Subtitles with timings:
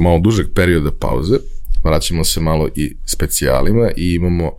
[0.00, 1.36] nakon malo dužeg perioda pauze,
[1.84, 4.52] vraćamo se malo i specijalima i imamo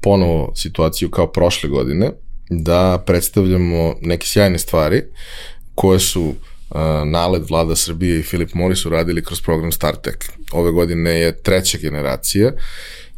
[0.00, 2.10] ponovo situaciju kao prošle godine,
[2.50, 5.02] da predstavljamo neke sjajne stvari
[5.74, 6.36] koje su uh,
[7.06, 10.18] nalet vlada Srbije i Filip Moris uradili kroz program StarTech.
[10.52, 12.52] Ove godine je treća generacija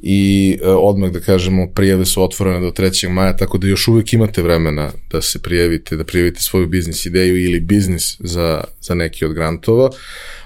[0.01, 3.09] i uh, odmah da kažemo prijave su otvorene do 3.
[3.09, 7.45] maja, tako da još uvek imate vremena da se prijavite, da prijavite svoju biznis ideju
[7.45, 9.91] ili biznis za, za neki od grantova,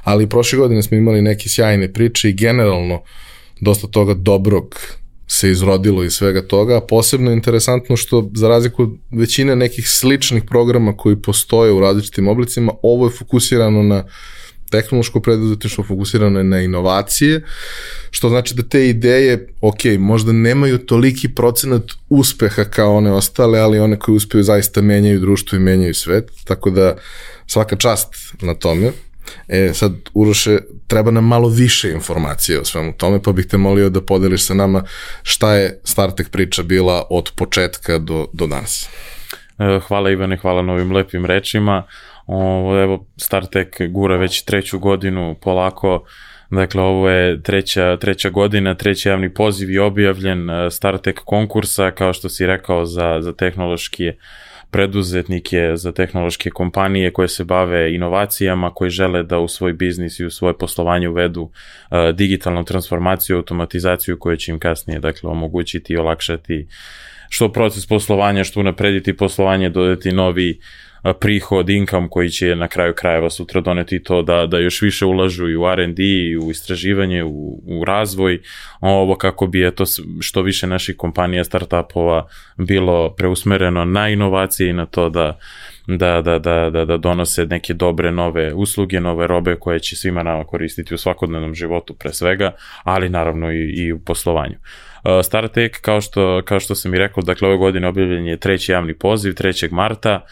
[0.02, 3.02] ali prošle godine smo imali neke sjajne priče i generalno
[3.60, 4.76] dosta toga dobrog
[5.26, 9.90] se izrodilo iz svega toga, a posebno je interesantno što za razliku od većine nekih
[9.90, 14.04] sličnih programa koji postoje u različitim oblicima, ovo je fokusirano na
[14.70, 17.42] tehnološko preduzetništvo fokusirano je na inovacije,
[18.10, 23.78] što znači da te ideje, ok, možda nemaju toliki procenat uspeha kao one ostale, ali
[23.78, 26.96] one koje uspeju zaista menjaju društvo i menjaju svet, tako da
[27.46, 28.08] svaka čast
[28.40, 28.92] na tome.
[29.48, 33.90] E, sad, Uroše, treba nam malo više informacije o svemu tome, pa bih te molio
[33.90, 34.82] da podeliš sa nama
[35.22, 38.88] šta je Startek priča bila od početka do, do danas.
[39.58, 41.86] E, hvala Ivane, hvala na ovim lepim rečima.
[42.26, 46.04] Ovo, evo, Startek gura već treću godinu polako,
[46.50, 52.12] Dakle, ovo je treća, treća godina, treći javni poziv je objavljen e, Startek konkursa, kao
[52.12, 54.12] što si rekao, za, za tehnološki
[54.70, 60.24] preduzetnike, za tehnološke kompanije koje se bave inovacijama, koji žele da u svoj biznis i
[60.24, 61.50] u svoje poslovanje uvedu uh,
[62.14, 66.66] digitalnu transformaciju, automatizaciju koja će im kasnije dakle, omogućiti i olakšati
[67.28, 70.60] što proces poslovanja, što unaprediti poslovanje, dodati novi
[71.20, 75.48] prihod, income koji će na kraju krajeva sutra doneti to da, da još više ulažu
[75.48, 78.40] i u R&D, i u istraživanje, u, u razvoj,
[78.80, 79.84] ovo kako bi je to
[80.20, 82.28] što više naših kompanija, startupova
[82.58, 85.38] bilo preusmereno na inovacije i na to da
[85.86, 90.22] da, da, da, da, da donose neke dobre nove usluge, nove robe koje će svima
[90.22, 92.52] nama koristiti u svakodnevnom životu pre svega,
[92.84, 94.54] ali naravno i, i u poslovanju.
[95.22, 98.94] Startek, kao što, kao što sam i rekao, dakle ove godine objavljen je treći javni
[98.94, 99.72] poziv, 3.
[99.72, 100.26] marta,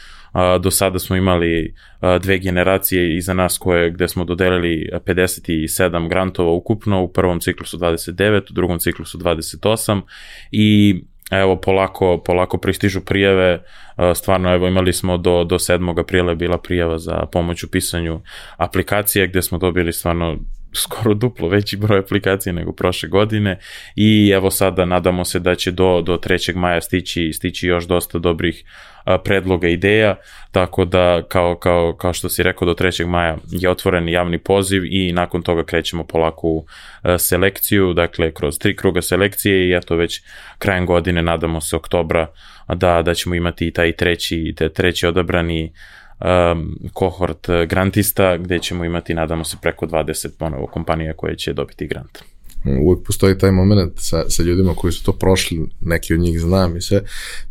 [0.61, 1.75] do sada smo imali
[2.21, 8.51] dve generacije iza nas koje, gde smo dodelili 57 grantova ukupno, u prvom ciklusu 29,
[8.51, 10.01] u drugom ciklusu 28
[10.51, 11.01] i
[11.31, 13.63] evo polako, polako pristižu prijeve,
[14.15, 16.01] stvarno evo imali smo do, do 7.
[16.01, 18.21] aprila je bila prijava za pomoć u pisanju
[18.57, 20.39] aplikacije gde smo dobili stvarno
[20.73, 23.59] skoro duplo veći broj aplikacija nego prošle godine
[23.97, 26.57] i evo sada nadamo se da će do, do 3.
[26.57, 28.65] maja stići, stići još dosta dobrih
[29.25, 30.17] predloga ideja,
[30.53, 33.07] tako da kao, kao, kao što si rekao do 3.
[33.07, 36.67] maja je otvoren javni poziv i nakon toga krećemo polako u
[37.19, 40.23] selekciju, dakle kroz tri kruga selekcije i eto već
[40.59, 42.27] krajem godine nadamo se oktobra
[42.75, 45.73] da, da ćemo imati i taj treći, treći odabrani
[46.21, 51.87] um, kohort grantista gde ćemo imati, nadamo se, preko 20 ponovo kompanija koje će dobiti
[51.87, 52.19] grant
[52.65, 56.77] uvek postoji taj moment sa, sa ljudima koji su to prošli, neki od njih znam
[56.77, 57.03] i sve,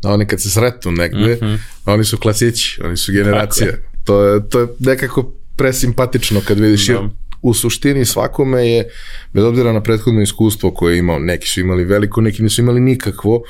[0.01, 1.57] da oni kad se sretnu negde, mm -hmm.
[1.85, 3.67] oni su klasići, oni su generacija.
[4.03, 7.09] To je, to je nekako presimpatično kad vidiš, da.
[7.41, 8.89] u suštini svakome je,
[9.33, 12.79] bez obzira na prethodno iskustvo koje je imao, neki su imali veliko, neki nisu imali
[12.79, 13.41] nikakvo,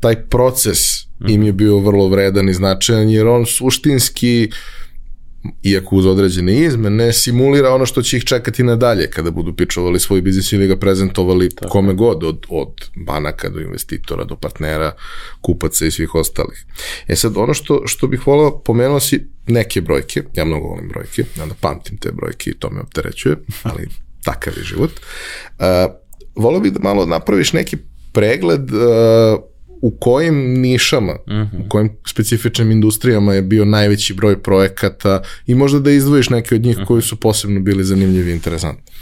[0.00, 0.78] taj proces
[1.28, 4.50] im je bio vrlo vredan i značajan, jer on suštinski
[5.62, 10.22] iako uz određene izmene, simulira ono što će ih čekati nadalje kada budu pičovali svoj
[10.22, 11.72] biznis ili ga prezentovali Tako.
[11.72, 12.72] kome god, od, od
[13.06, 14.92] banaka do investitora, do partnera,
[15.40, 16.64] kupaca i svih ostalih.
[17.08, 21.24] E sad, ono što, što bih volao, pomenuo si neke brojke, ja mnogo volim brojke,
[21.38, 23.88] ja da pamtim te brojke i to me opterećuje, ali
[24.24, 24.90] takav je život.
[25.58, 25.66] Uh,
[26.34, 27.76] volao bih da malo napraviš neki
[28.12, 29.49] pregled uh,
[29.80, 31.54] u kojim nišama, uh -huh.
[31.54, 31.68] u mhm.
[31.68, 36.76] kojim specifičnim industrijama je bio najveći broj projekata i možda da izdvojiš neke od njih
[36.76, 36.86] uh -huh.
[36.86, 38.92] koji su posebno bili zanimljivi i interesantni.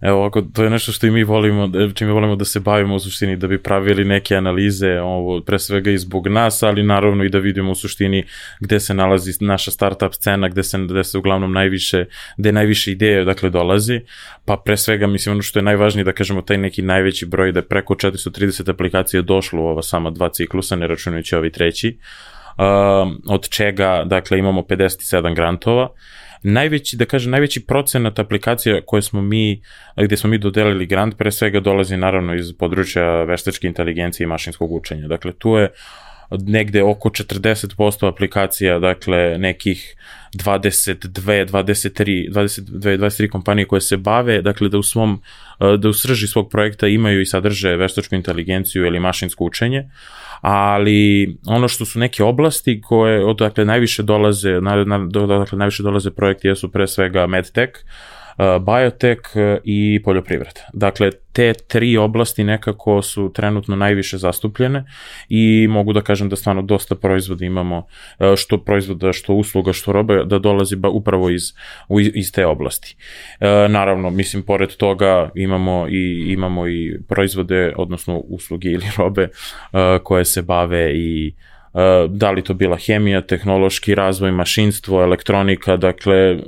[0.00, 2.98] Evo, ovako, to je nešto što i mi volimo, čime volimo da se bavimo u
[2.98, 7.28] suštini, da bi pravili neke analize, ovo, pre svega i zbog nas, ali naravno i
[7.28, 8.24] da vidimo u suštini
[8.60, 12.04] gde se nalazi naša startup scena, gde se, gde se uglavnom najviše,
[12.36, 14.00] gde najviše ideje dakle dolazi,
[14.44, 17.58] pa pre svega, mislim, ono što je najvažnije da kažemo, taj neki najveći broj da
[17.58, 21.98] je preko 430 aplikacija došlo u ova sama dva ciklusa, ne računajući ovi treći,
[22.58, 22.64] uh,
[23.28, 25.88] od čega, dakle, imamo 57 grantova,
[26.42, 29.62] najveći, da kažem, najveći procenat aplikacija koje smo mi,
[29.96, 34.72] gde smo mi dodelili grant, pre svega dolazi naravno iz područja veštačke inteligencije i mašinskog
[34.72, 35.08] učenja.
[35.08, 35.68] Dakle, tu je
[36.30, 39.96] negde oko 40% aplikacija, dakle nekih
[40.34, 45.22] 22, 23, 22, 23 kompanije koje se bave, dakle da u svom,
[45.78, 49.90] da u srži svog projekta imaju i sadrže veštačku inteligenciju ili mašinsko učenje,
[50.40, 56.10] ali ono što su neke oblasti koje odakle najviše dolaze, na, na, odakle najviše dolaze
[56.10, 57.70] projekti jesu pre svega medtech,
[58.40, 60.60] E, biotek e, i poljoprivreda.
[60.72, 64.84] Dakle, te tri oblasti nekako su trenutno najviše zastupljene
[65.28, 67.86] i mogu da kažem da stvarno dosta proizvoda imamo,
[68.18, 71.42] e, što proizvoda, što usluga, što roba, da dolazi ba upravo iz,
[72.14, 72.96] iz te oblasti.
[73.68, 79.28] Naravno, mislim, pored toga imamo i, imamo i proizvode, odnosno usluge ili robe
[80.02, 81.59] koje se bave i uh,
[82.08, 86.38] da li to bila hemija, tehnološki razvoj, mašinstvo, elektronika, dakle e,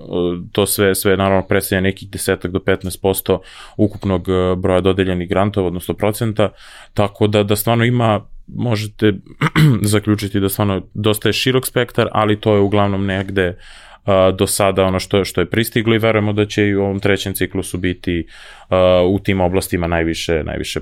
[0.53, 3.39] to sve sve naravno predstavlja nekih desetak do 15%
[3.77, 6.49] ukupnog e, broja dodeljenih grantova, odnosno procenta,
[6.95, 9.13] tako da da stvarno ima možete
[9.93, 13.57] zaključiti da stvarno dosta je širok spektar, ali to je uglavnom negde
[14.39, 17.35] do sada ono što, što je pristiglo i verujemo da će i u ovom trećem
[17.35, 18.27] ciklusu biti
[19.09, 20.81] u tim oblastima najviše, najviše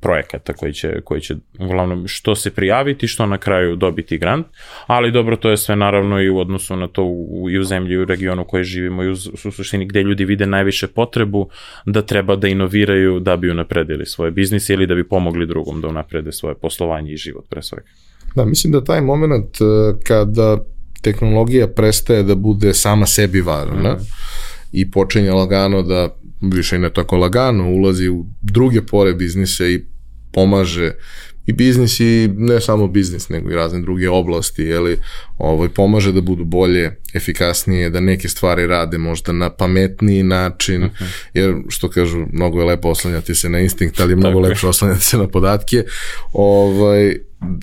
[0.00, 4.46] projekata koji će, koji će uglavnom što se prijaviti, što na kraju dobiti grant,
[4.86, 7.94] ali dobro to je sve naravno i u odnosu na to u, i u zemlji
[7.94, 9.12] i u regionu u kojoj živimo i u,
[9.44, 11.48] u suštini gde ljudi vide najviše potrebu
[11.86, 15.88] da treba da inoviraju da bi unapredili svoje biznise ili da bi pomogli drugom da
[15.88, 17.88] unaprede svoje poslovanje i život pre svega.
[18.36, 19.64] Da, mislim da taj moment e,
[20.06, 20.58] kada
[21.02, 24.06] tehnologija prestaje da bude sama sebi važna mm.
[24.72, 29.84] i počinje lagano da više i ne tako lagano, ulazi u druge pore biznise i
[30.32, 30.92] pomaže
[31.48, 34.98] i biznis i ne samo biznis, nego i razne druge oblasti, jeli,
[35.38, 40.90] ovaj, pomaže da budu bolje, efikasnije, da neke stvari rade možda na pametniji način, uh
[40.90, 41.04] mhm.
[41.04, 41.28] -huh.
[41.34, 45.04] jer što kažu, mnogo je lepo oslanjati se na instinkt, ali je mnogo lepše oslanjati
[45.04, 45.84] se na podatke,
[46.32, 47.16] ovaj,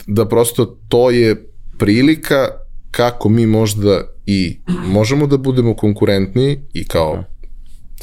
[0.08, 2.48] da prosto to je prilika
[2.92, 7.35] kako mi možda i možemo da budemo konkurentniji i kao -huh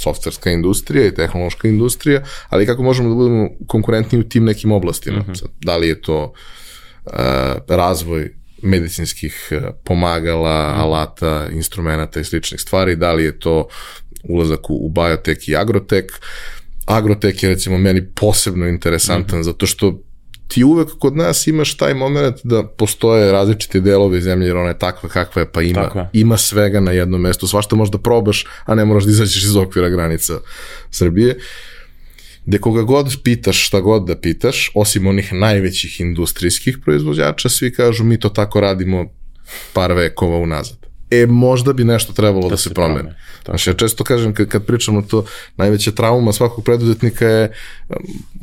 [0.01, 5.19] softverska industrija i tehnološka industrija, ali kako možemo da budemo konkurentni u tim nekim oblastima.
[5.19, 5.47] Mm -hmm.
[5.61, 6.33] da li je to
[7.05, 7.13] uh,
[7.69, 10.81] razvoj medicinskih uh, pomagala, mm.
[10.81, 13.69] alata, instrumenta i sličnih stvari, da li je to
[14.29, 16.13] ulazak u, u biotek i agrotek.
[16.87, 19.45] Agrotek je recimo meni posebno interesantan mm -hmm.
[19.45, 20.03] zato što
[20.53, 24.79] ti uvek kod nas imaš taj moment da postoje različite delove zemlje, jer ona je
[24.79, 26.09] takva kakva je, pa ima, je.
[26.13, 27.47] ima svega na jednom mestu.
[27.47, 30.35] Svašta možda probaš, a ne moraš da izađeš iz okvira granica
[30.91, 31.39] Srbije.
[32.45, 38.05] Gde koga god pitaš, šta god da pitaš, osim onih najvećih industrijskih proizvođača, svi kažu
[38.05, 39.07] mi to tako radimo
[39.73, 43.09] par vekova unazad e, možda bi nešto trebalo da, da se, se promeni.
[43.45, 45.25] Znači, ja često kažem, kad, kad pričamo to,
[45.57, 47.53] najveća trauma svakog preduzetnika je,
[47.89, 47.97] um,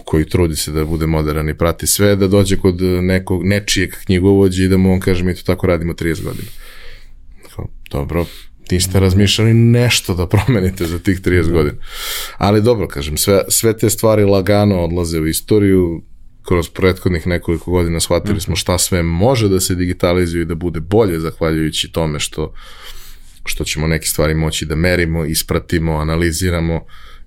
[0.05, 4.63] koji trudi se da bude modern i prati sve, da dođe kod nekog, nečijeg knjigovođa
[4.63, 6.47] i da mu on kaže, mi to tako radimo 30 godina.
[7.91, 8.25] Dobro,
[8.71, 11.51] niste razmišljali nešto da promenite za tih 30 da.
[11.51, 11.75] godina.
[12.37, 16.01] Ali dobro, kažem, sve, sve te stvari lagano odlaze u istoriju,
[16.43, 20.79] kroz prethodnih nekoliko godina shvatili smo šta sve može da se digitalizuje i da bude
[20.79, 22.53] bolje zahvaljujući tome što,
[23.45, 26.81] što ćemo neke stvari moći da merimo, ispratimo, analiziramo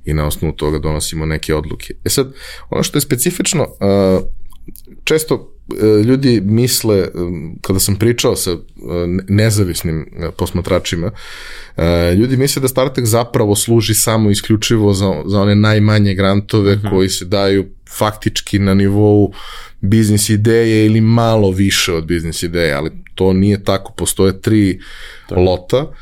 [0.04, 1.94] i na osnovu toga donosimo neke odluke.
[2.04, 2.32] E sad,
[2.70, 3.66] ono što je specifično,
[5.04, 5.48] često
[6.04, 7.08] ljudi misle,
[7.60, 8.56] kada sam pričao sa
[9.28, 10.06] nezavisnim
[10.38, 11.10] posmatračima,
[12.16, 16.88] ljudi misle da StarTech zapravo služi samo isključivo za, za one najmanje grantove mhm.
[16.88, 17.66] koji se daju
[17.98, 19.32] faktički na nivou
[19.80, 24.80] biznis ideje ili malo više od biznis ideje, ali to nije tako, postoje tri
[25.28, 25.40] tako.
[25.40, 25.92] lota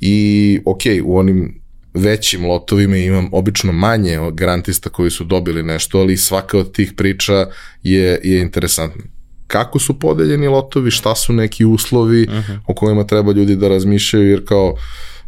[0.00, 1.60] i ok, u onim
[1.94, 7.46] većim lotovima imam obično manje grantista koji su dobili nešto, ali svaka od tih priča
[7.82, 9.02] je, je interesantna.
[9.46, 12.52] Kako su podeljeni lotovi, šta su neki uslovi uh mhm.
[12.52, 12.58] -huh.
[12.66, 14.70] o kojima treba ljudi da razmišljaju, jer kao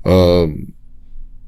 [0.05, 0.51] uh,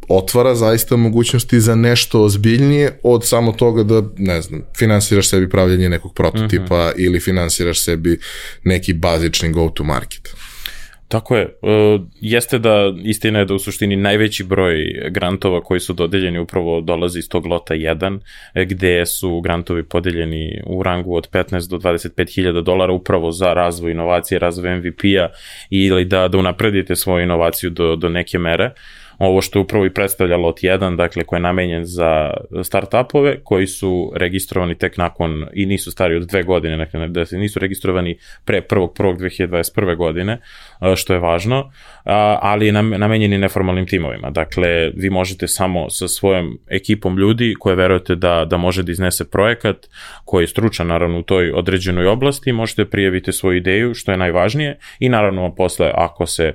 [0.09, 5.89] otvara zaista mogućnosti za nešto ozbiljnije od samo toga da, ne znam, finansiraš sebi pravljanje
[5.89, 6.73] nekog prototipa mhm.
[6.73, 6.93] -huh.
[6.97, 8.19] ili finansiraš sebi
[8.65, 10.29] neki bazični go-to market.
[11.13, 11.45] Tako je.
[11.45, 14.77] Uh, jeste da istina je da u suštini najveći broj
[15.11, 18.19] grantova koji su dodeljeni upravo dolazi iz tog lota 1,
[18.55, 23.93] gde su grantovi podeljeni u rangu od 15 do 25 hiljada dolara upravo za razvoj
[23.93, 25.29] inovacije, razvoj MVP-a
[25.71, 28.65] ili da, da unapredite svoju inovaciju do, do neke mere.
[28.65, 32.31] Uh, ovo što upravo i predstavlja lot 1, dakle koji je namenjen za
[32.63, 37.39] startupove koji su registrovani tek nakon i nisu stari od dve godine, dakle da se
[37.39, 39.97] nisu registrovani pre 1.1.2021.
[39.97, 40.39] godine,
[40.97, 41.71] što je važno,
[42.41, 44.31] ali je namenjeni neformalnim timovima.
[44.31, 49.31] Dakle, vi možete samo sa svojom ekipom ljudi koje verujete da, da može da iznese
[49.31, 49.77] projekat
[50.25, 54.79] koji je stručan naravno u toj određenoj oblasti, možete prijaviti svoju ideju, što je najvažnije
[54.99, 56.53] i naravno posle ako se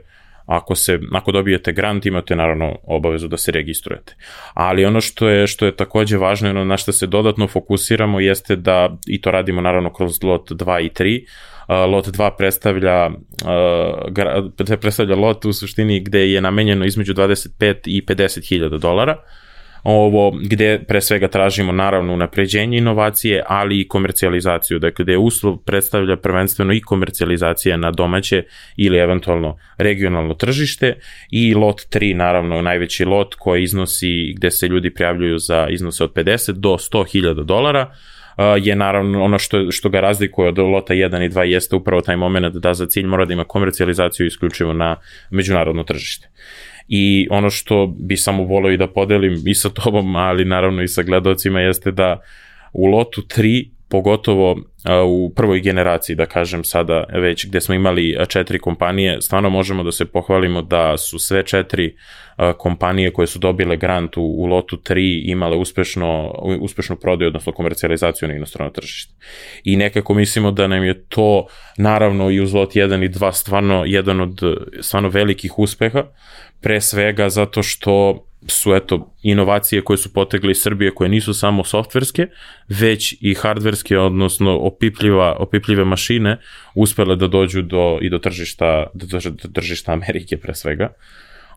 [0.48, 4.16] ako se ako dobijete grant imate naravno obavezu da se registrujete.
[4.54, 8.56] Ali ono što je što je takođe važno ono na što se dodatno fokusiramo jeste
[8.56, 11.26] da i to radimo naravno kroz lot 2 i 3
[11.68, 18.06] Uh, lot 2 predstavlja uh, predstavlja lot u suštini gde je namenjeno između 25 i
[18.06, 19.18] 50 hiljada dolara
[19.90, 26.18] ovo gde pre svega tražimo naravno unapređenje inovacije, ali i komercijalizaciju, dakle gde uslov predstavlja
[26.18, 28.44] prvenstveno i komercijalizacija na domaće
[28.78, 30.96] ili eventualno regionalno tržište
[31.32, 36.14] i lot 3 naravno najveći lot koji iznosi gde se ljudi prijavljuju za iznose od
[36.14, 37.92] 50 do 100.000 dolara,
[38.62, 42.16] je naravno ono što, što ga razlikuje od lota 1 i 2 jeste upravo taj
[42.16, 44.96] moment da za cilj mora da ima komercijalizaciju isključivo na
[45.30, 46.30] međunarodno tržište.
[46.88, 50.88] I ono što bi samo voleo i da podelim i sa tobom, ali naravno i
[50.88, 52.20] sa gledalcima jeste da
[52.74, 54.56] u lotu 3 pogotovo
[55.08, 59.92] u prvoj generaciji, da kažem sada već gde smo imali četiri kompanije, stvarno možemo da
[59.92, 61.96] se pohvalimo da su sve četiri
[62.58, 68.30] kompanije koje su dobile grant u, u lotu 3 imale uspešno, uspešnu prodaju, odnosno komercijalizaciju
[68.30, 69.14] na inostrano tržište.
[69.64, 73.84] I nekako mislimo da nam je to, naravno i uz lot 1 i 2, stvarno
[73.86, 74.40] jedan od
[74.82, 76.04] stvarno velikih uspeha,
[76.62, 81.64] pre svega zato što su eto inovacije koje su potegli iz Srbije koje nisu samo
[81.64, 82.28] softverske,
[82.70, 86.38] već i hardverske, odnosno opipljiva, opipljive mašine
[86.76, 90.94] uspele da dođu do, i do tržišta, do, do tržišta Amerike pre svega.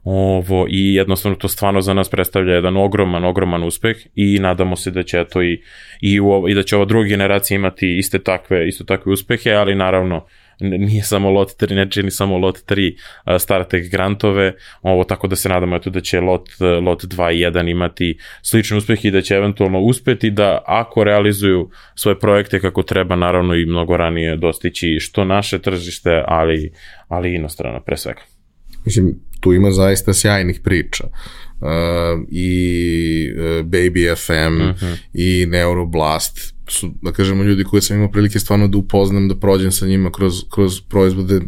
[0.04, 4.90] Ovo, I jednostavno to stvarno za nas predstavlja jedan ogroman, ogroman uspeh i nadamo se
[4.90, 5.62] da će to i,
[6.00, 9.74] i, u, i da će ova druga generacija imati iste takve, isto takve uspehe, ali
[9.74, 10.26] naravno
[10.60, 12.96] nije samo lot 3, ne čini samo lot 3
[13.38, 16.48] StarTech grantove, ovo tako da se nadamo eto da će lot,
[16.82, 21.70] lot 2 i 1 imati slični uspeh i da će eventualno uspeti da ako realizuju
[21.94, 26.72] svoje projekte kako treba, naravno i mnogo ranije dostići što naše tržište, ali,
[27.08, 28.20] ali inostrano pre svega.
[28.84, 31.04] Mislim, tu ima zaista sjajnih priča.
[31.06, 31.39] Uh,
[32.30, 34.96] i uh, Baby FM uh -huh.
[35.14, 39.72] i Neuroblast su, da kažemo, ljudi koji sam imao prilike stvarno da upoznam, da prođem
[39.72, 41.40] sa njima kroz, kroz proizvode.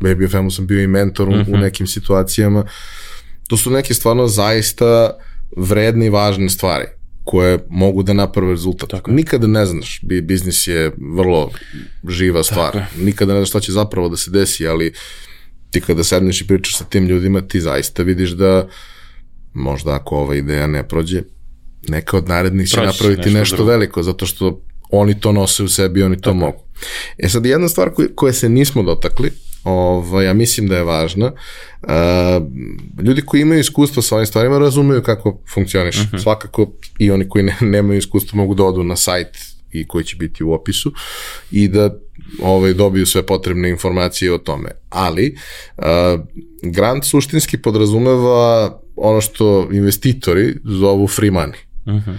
[0.00, 1.48] Baby FM-u sam bio i mentor u, uh -huh.
[1.48, 1.60] u mhm.
[1.60, 2.64] nekim situacijama.
[3.48, 5.10] To su neke stvarno zaista
[5.56, 6.84] vredne i važne stvari
[7.24, 8.90] koje mogu da naprave rezultat.
[8.90, 9.10] Tako.
[9.10, 11.50] Nikada ne znaš, biznis je vrlo
[12.08, 12.72] živa stvar.
[12.72, 12.86] Tako.
[12.98, 14.92] Nikada ne znaš šta će zapravo da se desi, ali
[15.70, 18.68] ti kada sedneš i pričaš sa tim ljudima, ti zaista vidiš da
[19.54, 21.22] možda ako ova ideja ne prođe,
[21.88, 26.02] neka od narednih će napraviti nešto, nešto veliko, zato što oni to nose u sebi,
[26.02, 26.34] oni to Tako.
[26.34, 26.64] mogu.
[27.18, 29.30] E sad, jedna stvar koje, koje se nismo dotakli,
[29.64, 31.32] ovaj, ja mislim da je važna,
[31.82, 31.90] uh,
[33.02, 35.96] ljudi koji imaju iskustvo sa ovim stvarima razumeju kako funkcioniš.
[35.96, 36.16] Uh mhm.
[36.16, 36.22] -huh.
[36.22, 39.38] Svakako i oni koji ne, nemaju iskustvo mogu da odu na sajt
[39.72, 40.92] i koji će biti u opisu
[41.50, 41.94] i da
[42.42, 44.70] ovaj, dobiju sve potrebne informacije o tome.
[44.88, 45.36] Ali,
[45.76, 45.84] uh,
[46.62, 51.56] grant suštinski podrazumeva ono što investitori zovu free money.
[51.86, 52.10] Uh mhm.
[52.10, 52.16] -huh.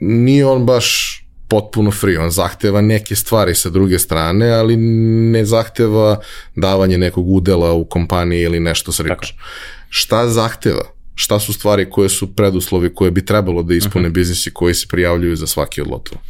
[0.00, 1.16] Nije on baš
[1.48, 6.20] potpuno free, on zahteva neke stvari sa druge strane, ali ne zahteva
[6.56, 9.36] davanje nekog udela u kompaniji ili nešto slično.
[9.88, 10.84] Šta zahteva?
[11.14, 14.10] Šta su stvari koje su preduslovi koje bi trebalo da ispune uh mhm.
[14.10, 14.14] -huh.
[14.14, 16.20] biznisi koji se prijavljuju za svaki od lotova?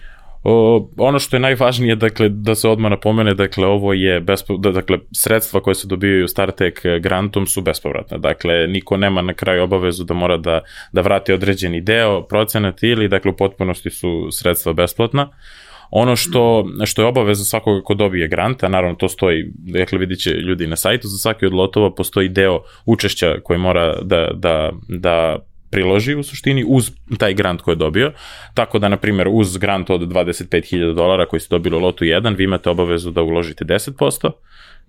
[0.42, 4.70] O, ono što je najvažnije, dakle, da se odmah napomene, dakle, ovo je, bespo, da,
[4.70, 10.04] dakle, sredstva koje se dobijaju StarTech grantom su bespovratne, dakle, niko nema na kraju obavezu
[10.04, 10.60] da mora da,
[10.92, 15.28] da vrati određeni deo, procenat ili, dakle, u potpunosti su sredstva besplatna.
[15.90, 20.18] Ono što, što je obaveza svakoga ko dobije grant, a naravno to stoji, dakle vidit
[20.18, 24.72] će ljudi na sajtu, za svaki od lotova postoji deo učešća koji mora da, da,
[24.88, 25.38] da
[25.70, 28.12] priloži u suštini uz taj grant koji je dobio.
[28.54, 32.36] Tako da, na primjer, uz grant od 25.000 dolara koji ste dobili u lotu 1,
[32.36, 34.30] vi imate obavezu da uložite 10%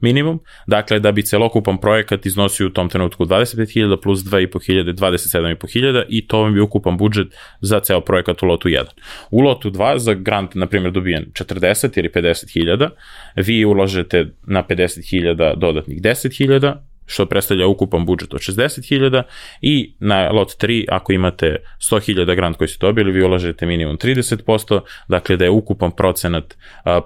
[0.01, 0.39] minimum.
[0.67, 6.41] Dakle, da bi celokupan projekat iznosio u tom trenutku 25.000 plus 2.500, 27.500 i to
[6.41, 7.27] vam je ukupan budžet
[7.61, 8.83] za ceo projekat u lotu 1.
[9.31, 12.89] U lotu 2 za grant, na primjer, dobijen 40 ili 50.000,
[13.35, 16.75] vi uložete na 50.000 dodatnih 10.000,
[17.11, 19.23] što predstavlja ukupan budžet od 60.000
[19.61, 24.79] i na lot 3 ako imate 100.000 grant koji ste dobili, vi ulažete minimum 30%,
[25.07, 26.57] dakle da je ukupan procenat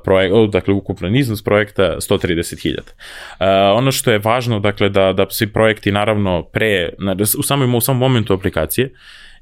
[0.03, 3.75] projek, dakle ukupan iznos projekta 130.000.
[3.75, 6.89] Ono što je važno, dakle da, da svi projekti naravno pre,
[7.37, 8.91] u samom, u samom momentu aplikacije,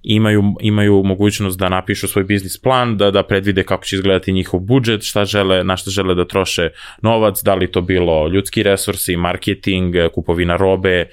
[0.04, 4.60] imaju, imaju mogućnost da napišu svoj biznis plan, da, da predvide kako će izgledati njihov
[4.60, 6.70] budžet, šta žele, na šta žele da troše
[7.02, 11.06] novac, da li to bilo ljudski resursi, marketing, kupovina robe,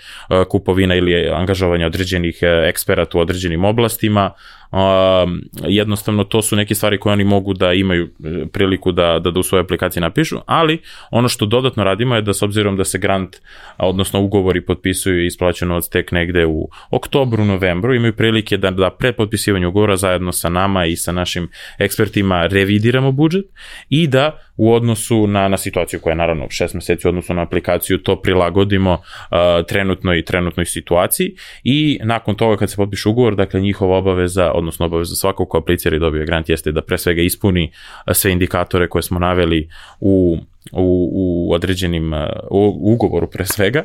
[0.48, 4.30] kupovina ili angažovanje određenih eksperata u određenim oblastima,
[4.72, 9.30] Um, jednostavno to su neke stvari koje oni mogu da imaju e, priliku da, da,
[9.30, 10.78] da u svojoj aplikaciji napišu, ali
[11.10, 13.36] ono što dodatno radimo je da s obzirom da se grant,
[13.78, 18.90] odnosno ugovori potpisuju i isplaćaju novac tek negde u oktobru, novembru, imaju prilike da, da
[18.90, 21.48] pred potpisivanju ugovora zajedno sa nama i sa našim
[21.78, 23.44] ekspertima revidiramo budžet
[23.88, 27.42] i da u odnosu na, na situaciju koja je naravno šest meseci u odnosu na
[27.42, 29.38] aplikaciju to prilagodimo uh,
[29.68, 34.86] trenutnoj i trenutnoj situaciji i nakon toga kad se potpiše ugovor, dakle njihova obaveza, odnosno
[34.86, 37.72] obaveza svakog ko aplicira i dobije grant jeste da pre svega ispuni
[38.12, 39.68] sve indikatore koje smo naveli
[40.00, 40.38] u
[40.72, 42.12] u, u određenim
[42.50, 43.84] u ugovoru pre svega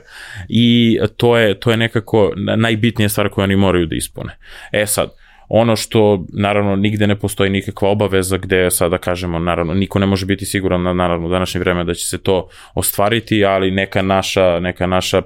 [0.50, 4.38] i to je, to je nekako najbitnija stvar koju oni moraju da ispune.
[4.72, 5.10] E sad,
[5.50, 10.25] Ono što, naravno, nigde ne postoji nikakva obaveza gde sada kažemo, naravno, niko ne može
[10.25, 14.60] biti siguran na, naravno, u današnje vreme da će se to ostvariti, ali neka naša,
[14.60, 15.22] neka naša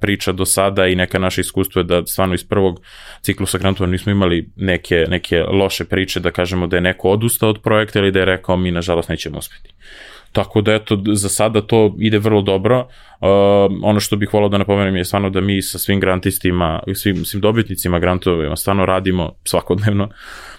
[0.00, 2.80] priča do sada i neka naša iskustvo je da stvarno iz prvog
[3.20, 7.62] ciklusa grantova nismo imali neke, neke loše priče da kažemo da je neko odustao od
[7.62, 9.74] projekta ili da je rekao mi nažalost nećemo uspeti.
[10.32, 12.78] Tako da eto, za sada to ide vrlo dobro.
[12.78, 13.28] Uh,
[13.82, 17.40] ono što bih volao da napomenem je stvarno da mi sa svim grantistima, svim, svim
[17.40, 20.08] dobitnicima grantovima stvarno radimo svakodnevno.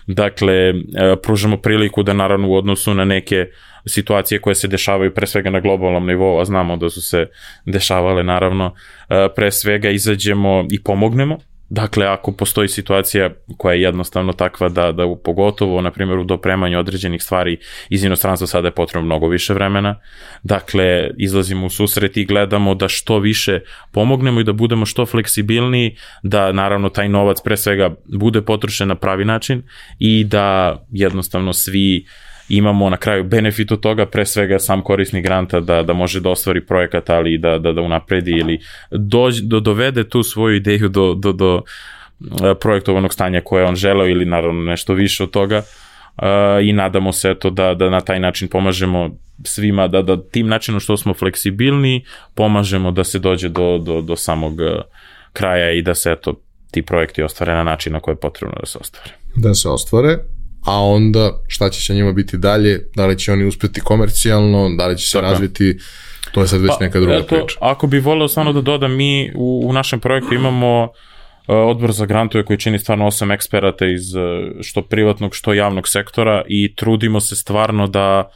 [0.08, 0.76] Dakle, uh,
[1.24, 3.46] pružamo priliku da naravno u odnosu na neke
[3.86, 7.26] situacije koje se dešavaju pre svega na globalnom nivou, a znamo da su se
[7.66, 11.38] dešavale naravno, uh, pre svega izađemo i pomognemo
[11.74, 16.24] Dakle, ako postoji situacija koja je jednostavno takva da, da u, pogotovo, na primjer, u
[16.24, 17.58] dopremanju određenih stvari
[17.90, 19.96] iz inostranstva sada je potrebno mnogo više vremena,
[20.44, 23.60] dakle, izlazimo u susret i gledamo da što više
[23.92, 28.96] pomognemo i da budemo što fleksibilniji, da naravno taj novac pre svega bude potrošen na
[28.96, 29.64] pravi način
[30.00, 35.24] i da jednostavno svi uh, imamo na kraju benefit od toga, pre svega sam korisnik
[35.24, 38.60] granta da, da može da ostvari projekat, ali da, da, da unapredi ili
[38.92, 41.62] dođ, do, dovede tu svoju ideju do, do, do
[42.22, 45.58] e, projektovanog stanja koje on želeo ili naravno nešto više od toga
[46.18, 46.24] uh,
[46.64, 49.10] i nadamo se to da, da na taj način pomažemo
[49.44, 54.16] svima, da, da tim načinom što smo fleksibilni pomažemo da se dođe do, do, do
[54.16, 54.82] samog e,
[55.34, 56.34] kraja i da se eto
[56.72, 59.12] ti projekti ostvare na način na koje je potrebno da se ostvare.
[59.36, 60.18] Da se ostvare,
[60.66, 64.88] a onda šta će sa njima biti dalje, da li će oni uspeti komercijalno, da
[64.88, 65.32] li će se Tako.
[65.32, 65.78] razviti,
[66.32, 67.58] to je sad već pa, neka druga eto, priča.
[67.62, 70.90] Ako bih voleo samo da dodam, mi u, u našem projektu imamo uh,
[71.48, 74.22] odbor za grantove koji čini stvarno osam eksperata iz uh,
[74.62, 78.30] što privatnog, što javnog sektora i trudimo se stvarno da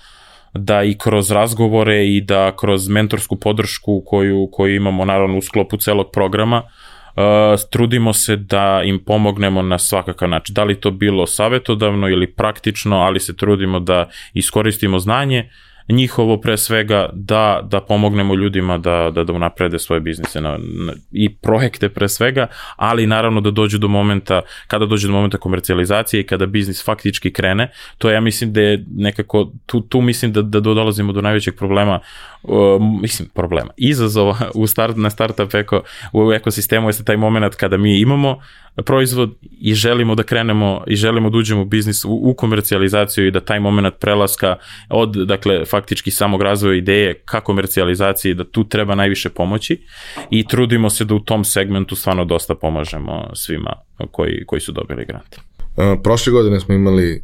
[0.53, 5.77] da i kroz razgovore i da kroz mentorsku podršku koju, koju imamo naravno u sklopu
[5.77, 6.86] celog programa, uh,
[7.17, 7.23] Uh,
[7.69, 10.53] trudimo se da im pomognemo na svakakav način.
[10.53, 15.49] Da li to bilo savetodavno ili praktično, ali se trudimo da iskoristimo znanje
[15.89, 20.93] njihovo pre svega da, da pomognemo ljudima da, da, da unaprede svoje biznise na, na,
[21.11, 26.21] i projekte pre svega, ali naravno da dođu do momenta, kada dođe do momenta komercijalizacije
[26.21, 30.41] i kada biznis faktički krene, to ja mislim da je nekako, tu, tu mislim da,
[30.41, 31.99] da dolazimo do najvećeg problema
[32.47, 35.81] uh, mislim, problema, izazova u start, na startup eko,
[36.13, 38.39] u ekosistemu jeste taj moment kada mi imamo
[38.85, 43.31] proizvod i želimo da krenemo i želimo da uđemo u biznis u, u komercijalizaciju i
[43.31, 44.55] da taj moment prelaska
[44.89, 49.81] od, dakle, faktički samog razvoja ideje ka komercijalizaciji, da tu treba najviše pomoći
[50.29, 53.73] i trudimo se da u tom segmentu stvarno dosta pomažemo svima
[54.11, 55.35] koji, koji su dobili grant.
[55.35, 57.23] Uh, prošle godine smo imali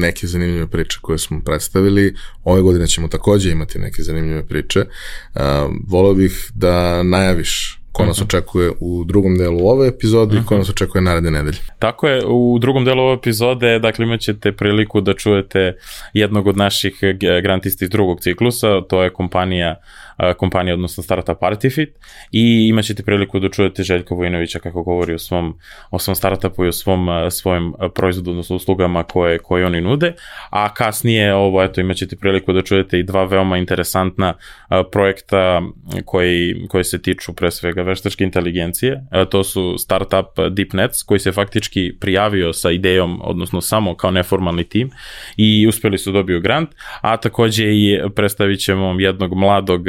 [0.00, 2.14] neke zanimljive priče koje smo predstavili.
[2.44, 4.80] Ove godine ćemo takođe imati neke zanimljive priče.
[4.80, 5.42] Uh,
[5.88, 8.24] volao bih da najaviš ko nas mhm.
[8.24, 10.60] očekuje u drugom delu ove epizode i ko mhm.
[10.60, 11.58] nas očekuje naredne nedelje.
[11.78, 15.72] Tako je, u drugom delu ove epizode, dakle imat ćete priliku da čujete
[16.12, 16.94] jednog od naših
[17.42, 19.76] grantista iz drugog ciklusa, to je kompanija
[20.36, 21.88] kompanija, odnosno startup Artifit
[22.32, 25.58] i imat ćete priliku da čujete Željka Vojinovića kako govori o svom,
[25.90, 30.12] o svom startupu i o svom, svojim proizvodu, odnosno uslugama koje, koje oni nude,
[30.50, 34.34] a kasnije ovo, eto, imat ćete priliku da čujete i dva veoma interesantna
[34.92, 35.62] projekta
[36.04, 41.92] koji, koji se tiču pre svega veštačke inteligencije, to su startup DeepNets koji se faktički
[42.00, 44.90] prijavio sa idejom, odnosno samo kao neformalni tim
[45.36, 49.86] i uspeli su da dobiju grant, a takođe i predstavit ćemo jednog mladog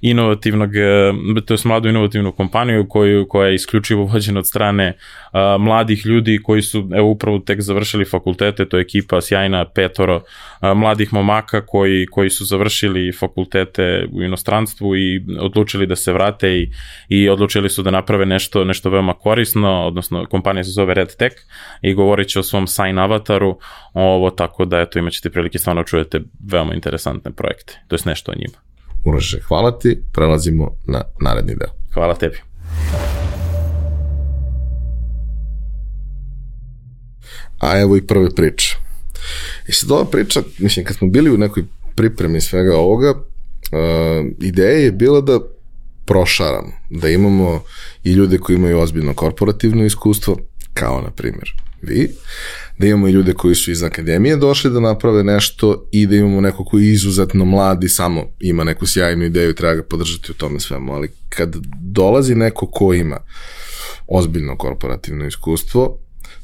[0.00, 1.12] inovativnog, e,
[1.46, 4.96] to je mladu inovativnu kompaniju koju, koja je isključivo vođena od strane
[5.32, 10.22] a, mladih ljudi koji su evo upravo tek završili fakultete, to je ekipa sjajna petoro
[10.60, 16.50] a, mladih momaka koji, koji su završili fakultete u inostranstvu i odlučili da se vrate
[16.50, 16.70] i,
[17.08, 21.36] i odlučili su da naprave nešto, nešto veoma korisno, odnosno kompanija se zove Red Tech
[21.82, 23.58] i govorit će o svom sign avataru,
[23.94, 28.32] ovo tako da eto imat ćete prilike stvarno čujete veoma interesantne projekte, to je nešto
[28.32, 28.75] o njima.
[29.06, 31.70] Uroše, hvala ti, prelazimo na naredni deo.
[31.94, 32.36] Hvala tebi.
[37.58, 38.76] a evo i prve priče.
[39.68, 41.64] I sad ova priča, mislim, kad smo bili u nekoj
[41.94, 45.40] pripremi svega ovoga, uh, ideja je bila da
[46.04, 47.62] prošaramo, da imamo
[48.04, 50.36] i ljude koji imaju ozbiljno korporativno iskustvo,
[50.74, 52.10] kao na primjer vi,
[52.78, 56.40] da imamo i ljude koji su iz akademije došli da naprave nešto i da imamo
[56.40, 60.32] neko koji je izuzetno mlad i samo ima neku sjajnu ideju i treba ga podržati
[60.32, 63.18] u tome svemu, ali kad dolazi neko ko ima
[64.06, 65.98] ozbiljno korporativno iskustvo,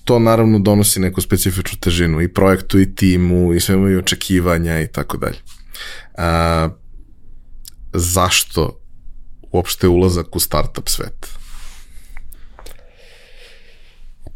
[0.04, 4.86] to naravno donosi neku specifičnu težinu i projektu i timu i sve imaju očekivanja i
[4.86, 5.38] tako dalje.
[6.18, 6.68] A,
[7.92, 8.80] zašto
[9.52, 11.26] uopšte ulazak u startup svet?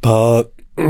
[0.00, 0.42] Pa,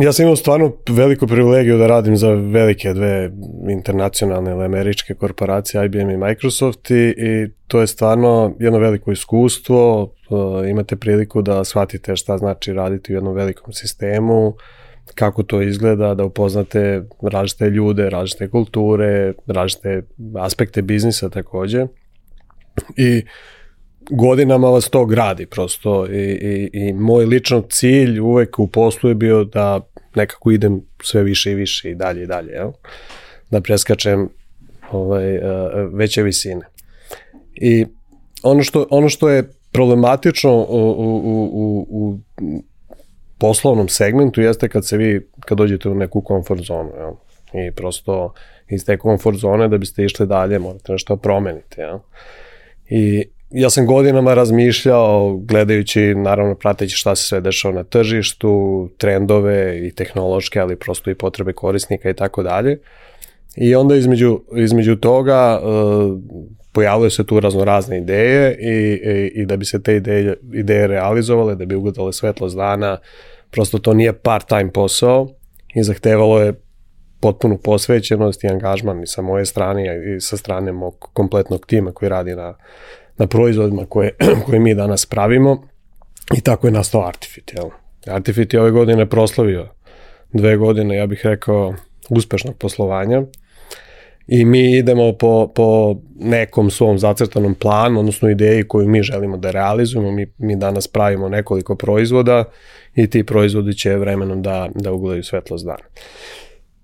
[0.02, 3.30] ja sam imao stvarno veliku privilegiju da radim za velike dve
[3.70, 10.02] internacionalne ili američke korporacije IBM i Microsoft i, i to je stvarno jedno veliko iskustvo,
[10.02, 14.54] uh, imate priliku da shvatite šta znači raditi u jednom velikom sistemu,
[15.14, 20.02] kako to izgleda, da upoznate različite ljude, različite kulture, različite
[20.38, 21.86] aspekte biznisa takođe.
[22.96, 23.22] I
[24.10, 29.14] godinama vas to gradi prosto i, i, i moj lično cilj uvek u poslu je
[29.14, 29.80] bio da
[30.14, 32.70] nekako idem sve više i više i dalje i dalje, jel?
[33.50, 34.28] da preskačem
[34.90, 35.40] ovaj, e,
[35.92, 36.66] veće visine.
[37.54, 37.86] I
[38.42, 41.20] ono što, ono što je problematično u, u,
[41.52, 42.18] u, u
[43.38, 47.12] poslovnom segmentu jeste kad se vi, kad dođete u neku komfort zonu, jel?
[47.66, 48.32] i prosto
[48.68, 51.98] iz te komfort zone da biste išli dalje morate nešto promeniti, jel?
[52.88, 59.86] I ja sam godinama razmišljao, gledajući, naravno prateći šta se sve dešava na tržištu, trendove
[59.86, 62.78] i tehnološke, ali prosto i potrebe korisnika i tako dalje.
[63.56, 66.18] I onda između, između toga uh,
[66.72, 68.74] pojavljaju se tu razno razne ideje i,
[69.10, 72.98] i, i da bi se te ideje, ideje realizovale, da bi ugledale svetlost dana,
[73.50, 75.28] prosto to nije part-time posao
[75.74, 76.52] i zahtevalo je
[77.20, 82.08] potpunu posvećenost i angažman i sa moje strane i sa strane mog kompletnog tima koji
[82.08, 82.54] radi na,
[83.18, 84.10] na proizvodima koje,
[84.46, 85.68] koje mi danas pravimo
[86.36, 87.52] i tako je nastao Artifit.
[87.54, 87.68] Jel?
[88.06, 89.68] Artifit je ove godine proslavio
[90.32, 91.74] dve godine, ja bih rekao,
[92.10, 93.22] uspešnog poslovanja
[94.26, 99.50] i mi idemo po, po nekom svom zacrtanom planu, odnosno ideji koju mi želimo da
[99.50, 100.10] realizujemo.
[100.10, 102.44] Mi, mi danas pravimo nekoliko proizvoda
[102.94, 105.84] i ti proizvodi će vremenom da, da ugledaju svetlost dana.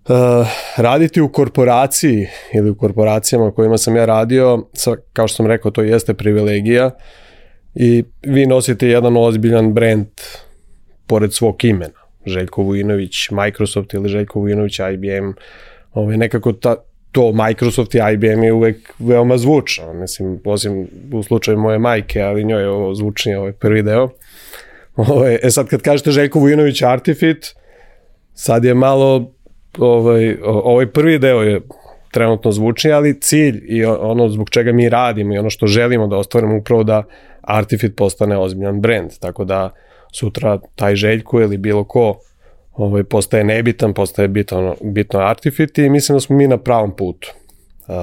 [0.09, 5.37] Uh, raditi u korporaciji ili u korporacijama u kojima sam ja radio, sa, kao što
[5.37, 6.91] sam rekao, to jeste privilegija
[7.75, 10.07] i vi nosite jedan ozbiljan brand
[11.07, 12.03] pored svog imena.
[12.27, 15.33] Željko Vujinović, Microsoft ili Željko Vujinović, IBM,
[15.93, 16.77] ovaj, nekako ta,
[17.12, 22.45] to Microsoft i IBM je uvek veoma zvučno, mislim, osim u slučaju moje majke, ali
[22.45, 24.09] njoj je ovo zvučnije ovaj prvi deo.
[24.97, 27.55] Ovaj, e sad kad kažete Željko Vujinović Artifit,
[28.35, 29.33] sad je malo,
[29.78, 31.61] ovaj, ovaj prvi deo je
[32.11, 36.16] trenutno zvučniji, ali cilj i ono zbog čega mi radimo i ono što želimo da
[36.16, 37.02] ostvarimo upravo da
[37.40, 39.70] Artifit postane ozbiljan brand, tako da
[40.12, 42.18] sutra taj Željko ili bilo ko
[42.72, 47.32] ovaj, postaje nebitan, postaje bitno, bitno Artifit i mislim da smo mi na pravom putu.
[47.88, 47.94] Uh,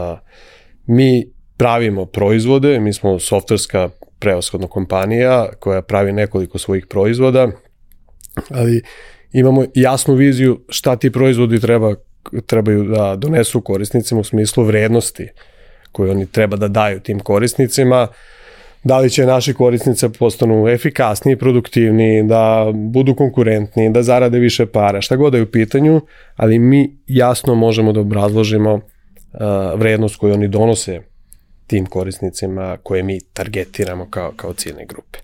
[0.85, 7.47] mi pravimo proizvode, mi smo softverska preoshodna kompanija koja pravi nekoliko svojih proizvoda,
[8.49, 8.81] ali
[9.33, 11.95] imamo jasnu viziju šta ti proizvodi treba,
[12.45, 15.27] trebaju da donesu korisnicima u smislu vrednosti
[15.91, 18.07] koje oni treba da daju tim korisnicima,
[18.83, 25.01] da li će naši korisnice postanu efikasniji, produktivniji, da budu konkurentni, da zarade više para,
[25.01, 26.01] šta god da je u pitanju,
[26.35, 28.81] ali mi jasno možemo da obrazložimo uh,
[29.79, 31.01] vrednost koju oni donose
[31.69, 35.19] tim korisnicima koje mi targetiramo kao, kao ciljne grupe.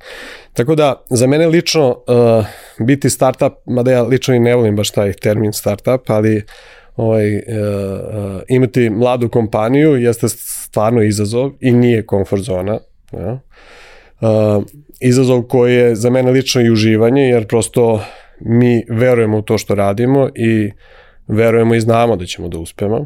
[0.54, 2.46] Tako da, za mene lično uh,
[2.80, 6.44] biti startup, mada ja lično i ne volim baš taj termin startup, ali
[6.96, 12.80] ovaj, uh, uh, imati mladu kompaniju jeste stvarno izazov i nije komfort zona.
[13.12, 13.40] Ja?
[14.22, 14.64] Uh,
[15.00, 18.02] izazov koji je za mene lično i uživanje, jer prosto
[18.40, 20.72] mi verujemo u to što radimo i
[21.28, 23.06] verujemo i znamo da ćemo da uspemo.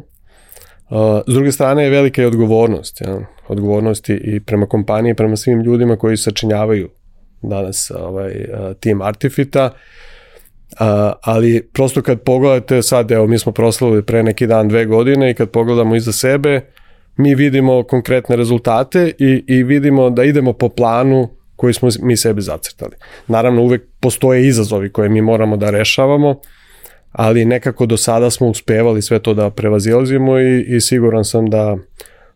[1.26, 3.00] S druge strane je velika i odgovornost.
[3.00, 3.18] Ja?
[3.48, 6.88] Odgovornost i prema kompaniji, prema svim ljudima koji sačinjavaju
[7.42, 8.32] danas ovaj,
[8.80, 9.70] tim Artifita.
[10.78, 15.30] A, ali prosto kad pogledate sad, evo mi smo proslavili pre neki dan dve godine
[15.30, 16.60] i kad pogledamo iza sebe,
[17.16, 22.42] mi vidimo konkretne rezultate i, i vidimo da idemo po planu koji smo mi sebi
[22.42, 22.96] zacrtali.
[23.26, 26.40] Naravno, uvek postoje izazovi koje mi moramo da rešavamo,
[27.12, 31.76] ali nekako do sada smo uspevali sve to da prevazilazimo i, i siguran sam da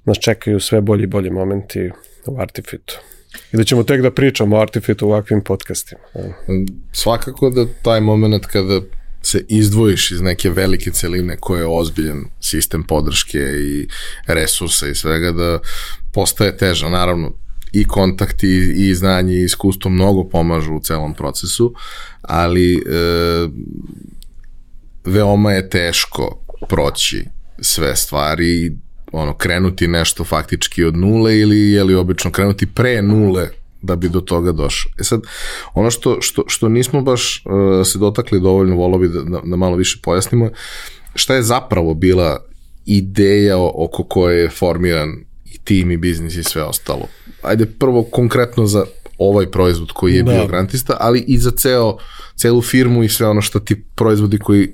[0.04, 1.90] nas čekaju sve bolji i bolji momenti
[2.26, 3.00] u Artifitu.
[3.52, 6.00] I da ćemo tek da pričamo o Artifitu u ovakvim podcastima.
[6.92, 8.80] Svakako da taj moment kada
[9.22, 13.88] se izdvojiš iz neke velike celine koje je ozbiljen sistem podrške i
[14.26, 15.58] resursa i svega da
[16.12, 16.88] postaje teža.
[16.88, 17.32] Naravno,
[17.72, 21.74] i kontakti i znanje i iskustvo mnogo pomažu u celom procesu,
[22.22, 22.78] ali e,
[25.04, 27.24] veoma je teško proći
[27.60, 28.72] sve stvari i
[29.12, 33.48] ono, krenuti nešto faktički od nule ili je li obično krenuti pre nule
[33.82, 34.90] da bi do toga došao.
[35.00, 35.20] E sad,
[35.74, 39.56] ono što, što, što nismo baš uh, se dotakli dovoljno, volo bi da, da, da
[39.56, 40.50] malo više pojasnimo,
[41.14, 42.44] šta je zapravo bila
[42.86, 45.10] ideja oko koje je formiran
[45.44, 47.06] i tim i biznis i sve ostalo.
[47.42, 48.84] Ajde prvo konkretno za
[49.18, 50.32] ovaj proizvod koji je da.
[50.32, 51.96] bio grantista, ali i za ceo,
[52.36, 54.72] celu firmu i sve ono što ti proizvodi koji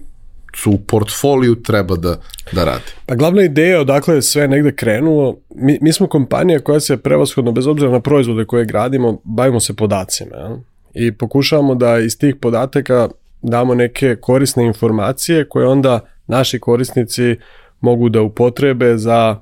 [0.57, 2.17] su u portfoliju treba da,
[2.53, 2.93] da rade.
[3.07, 7.53] Pa glavna ideja odakle je sve negde krenulo, mi, mi smo kompanija koja se prevashodno,
[7.53, 10.37] bez obzira na proizvode koje gradimo, bavimo se podacima.
[10.37, 10.57] Ja?
[10.95, 13.09] I pokušavamo da iz tih podataka
[13.43, 17.37] damo neke korisne informacije koje onda naši korisnici
[17.81, 19.37] mogu da upotrebe za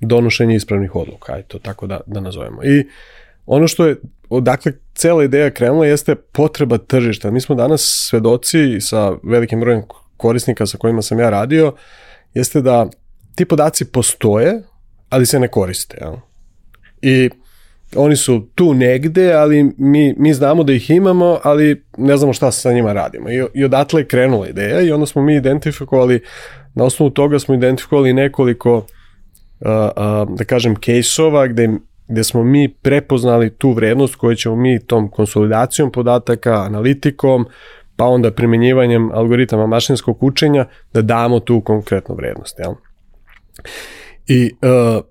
[0.00, 2.64] donošenje ispravnih odluka, aj to tako da, da nazovemo.
[2.64, 2.84] I
[3.46, 3.96] ono što je,
[4.28, 7.30] odakle cela ideja krenula jeste potreba tržišta.
[7.30, 9.82] Mi smo danas svedoci sa velikim brojem
[10.16, 11.74] korisnika sa kojima sam ja radio,
[12.34, 12.86] jeste da
[13.34, 14.62] ti podaci postoje,
[15.08, 15.96] ali se ne koriste.
[16.00, 16.14] Jel?
[17.02, 17.30] I
[17.96, 22.50] oni su tu negde, ali mi, mi znamo da ih imamo, ali ne znamo šta
[22.50, 23.30] sa njima radimo.
[23.30, 26.20] I, i odatle je krenula ideja i onda smo mi identifikovali,
[26.74, 28.84] na osnovu toga smo identifikovali nekoliko, uh,
[29.60, 31.68] uh, da kažem, kejsova gde,
[32.08, 37.46] gde smo mi prepoznali tu vrednost koju ćemo mi tom konsolidacijom podataka, analitikom,
[37.96, 42.58] pa onda primenjivanjem algoritama mašinskog učenja da damo tu konkretnu vrednost.
[42.58, 42.72] Jel?
[44.26, 45.04] I uh,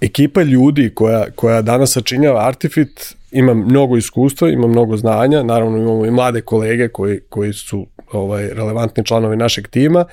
[0.00, 6.06] ekipa ljudi koja, koja danas sačinjava Artifit ima mnogo iskustva, ima mnogo znanja, naravno imamo
[6.06, 10.04] i mlade kolege koji, koji su ovaj relevantni članovi našeg tima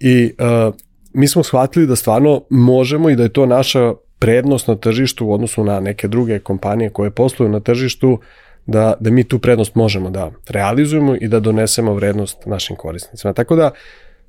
[0.00, 0.74] i uh,
[1.12, 5.32] mi smo shvatili da stvarno možemo i da je to naša prednost na tržištu u
[5.32, 8.18] odnosu na neke druge kompanije koje posluju na tržištu
[8.66, 13.32] da, da mi tu prednost možemo da realizujemo i da donesemo vrednost našim korisnicima.
[13.32, 13.70] Tako da,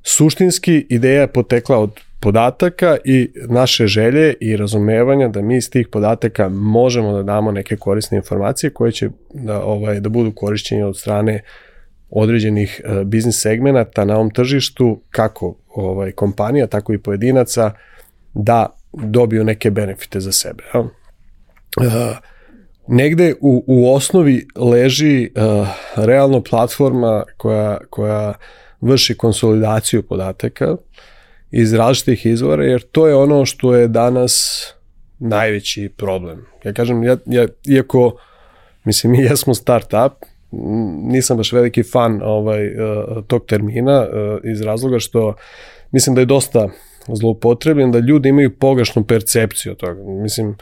[0.04, 5.88] suštinski ideja je potekla od podataka i naše želje i razumevanja da mi iz tih
[5.88, 10.98] podataka možemo da damo neke korisne informacije koje će da, ovaj, da budu korišćenje od
[10.98, 11.42] strane
[12.10, 17.72] određenih uh, biznis segmenata na ovom tržištu, kako ovaj, kompanija, tako i pojedinaca,
[18.34, 20.64] da dobiju neke benefite za sebe.
[20.74, 20.80] Ja?
[20.80, 20.88] Uh,
[22.88, 28.34] negde u, u osnovi leži uh, realno platforma koja, koja
[28.82, 30.76] vrši konsolidaciju podataka
[31.52, 34.66] iz različitih izvora, jer to je ono što je danas
[35.20, 36.46] najveći problem.
[36.64, 38.18] Ja kažem, ja, ja, iako,
[38.84, 40.12] mislim, mi jesmo start-up,
[41.02, 45.34] nisam baš veliki fan ovaj, uh, tog termina uh, iz razloga što
[45.92, 46.70] mislim da je dosta
[47.08, 50.04] zloupotrebljen, da ljudi imaju pogrešnu percepciju toga.
[50.04, 50.56] Mislim, uh,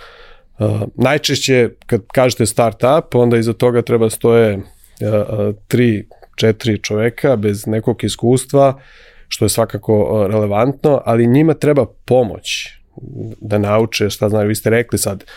[0.96, 4.63] Najčešće kad kažete startup, onda iza toga treba stoje uh,
[5.68, 8.80] tri, četiri čoveka bez nekog iskustva,
[9.28, 12.70] što je svakako relevantno, ali njima treba pomoć
[13.42, 14.48] da nauče šta znaju.
[14.48, 15.28] Vi ste rekli sad, uh,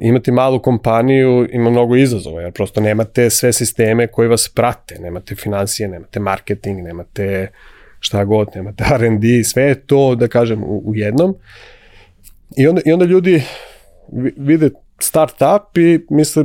[0.00, 5.34] imati malu kompaniju ima mnogo izazova, jer prosto nemate sve sisteme koji vas prate, nemate
[5.34, 7.50] financije, nemate marketing, nemate
[8.00, 11.36] šta god, nemate R&D, sve je to, da kažem, u, u jednom.
[12.56, 13.42] I onda, I onda ljudi
[14.36, 16.44] vide start-up i misle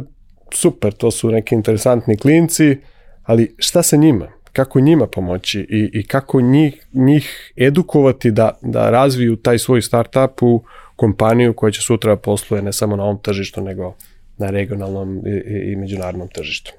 [0.53, 2.77] super, to su neki interesantni klinci,
[3.23, 4.27] ali šta sa njima?
[4.53, 10.41] Kako njima pomoći i, i kako njih, njih edukovati da, da razviju taj svoj startup
[10.41, 10.63] u
[10.95, 13.95] kompaniju koja će sutra posluje ne samo na ovom tržištu, nego
[14.37, 16.71] na regionalnom i, i međunarodnom tržištu.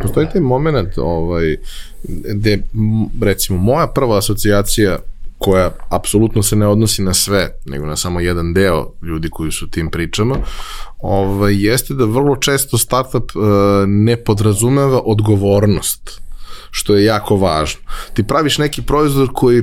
[0.00, 1.56] Postoji taj moment ovaj,
[2.34, 2.58] gde,
[3.22, 4.98] recimo, moja prva asocijacija
[5.44, 9.70] koja apsolutno se ne odnosi na sve, nego na samo jedan deo ljudi koji su
[9.70, 10.36] tim pričama,
[10.98, 13.42] ovaj, jeste da vrlo često startup uh,
[13.86, 16.20] ne podrazumeva odgovornost,
[16.70, 17.80] što je jako važno.
[18.14, 19.62] Ti praviš neki proizvod koji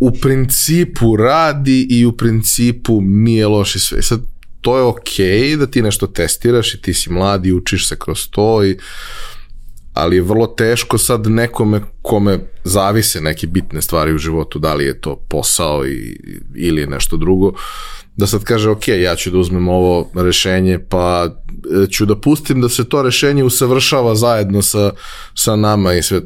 [0.00, 4.02] u principu radi i u principu nije loši sve.
[4.02, 4.20] Sad,
[4.60, 7.96] to je okej okay da ti nešto testiraš i ti si mladi i učiš se
[7.98, 8.78] kroz to i
[9.92, 14.84] ali je vrlo teško sad nekome kome zavise neke bitne stvari u životu, da li
[14.84, 16.20] je to posao i,
[16.54, 17.52] ili je nešto drugo,
[18.16, 21.28] da sad kaže, ok, ja ću da uzmem ovo rešenje, pa
[21.84, 24.92] e, ću da pustim da se to rešenje usavršava zajedno sa,
[25.34, 26.20] sa nama i sve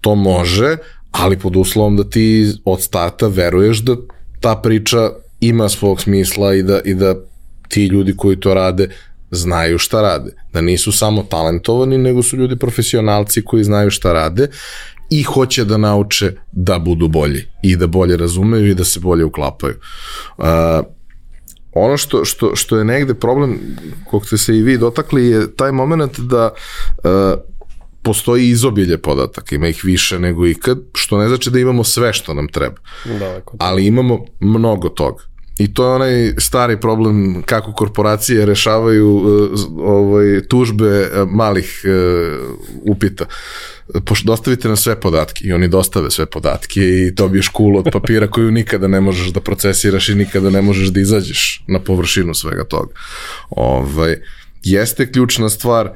[0.00, 0.76] to može,
[1.10, 3.96] ali pod uslovom da ti od starta veruješ da
[4.40, 7.14] ta priča ima svog smisla i da, i da
[7.68, 8.88] ti ljudi koji to rade
[9.32, 10.30] znaju šta rade.
[10.52, 14.48] Da nisu samo talentovani, nego su ljudi profesionalci koji znaju šta rade
[15.10, 19.24] i hoće da nauče da budu bolji i da bolje razumeju i da se bolje
[19.24, 19.74] uklapaju.
[20.38, 20.44] Uh,
[21.74, 23.58] ono što, što, što je negde problem
[24.10, 27.10] kog ste se i vi dotakli je taj moment da uh,
[28.02, 32.34] postoji izobilje podataka, ima ih više nego ikad, što ne znači da imamo sve što
[32.34, 32.76] nam treba.
[33.04, 33.56] Daleko.
[33.58, 35.24] Ali imamo mnogo toga.
[35.58, 42.92] I to je onaj stari problem kako korporacije rešavaju uh, ovaj, tužbe uh, malih uh,
[42.92, 43.24] upita.
[44.04, 48.26] Pošto dostavite nam sve podatke i oni dostave sve podatke i dobiješ kulu od papira
[48.26, 52.64] koju nikada ne možeš da procesiraš i nikada ne možeš da izađeš na površinu svega
[52.64, 52.94] toga.
[53.50, 54.16] Ovaj,
[54.62, 55.90] jeste ključna stvar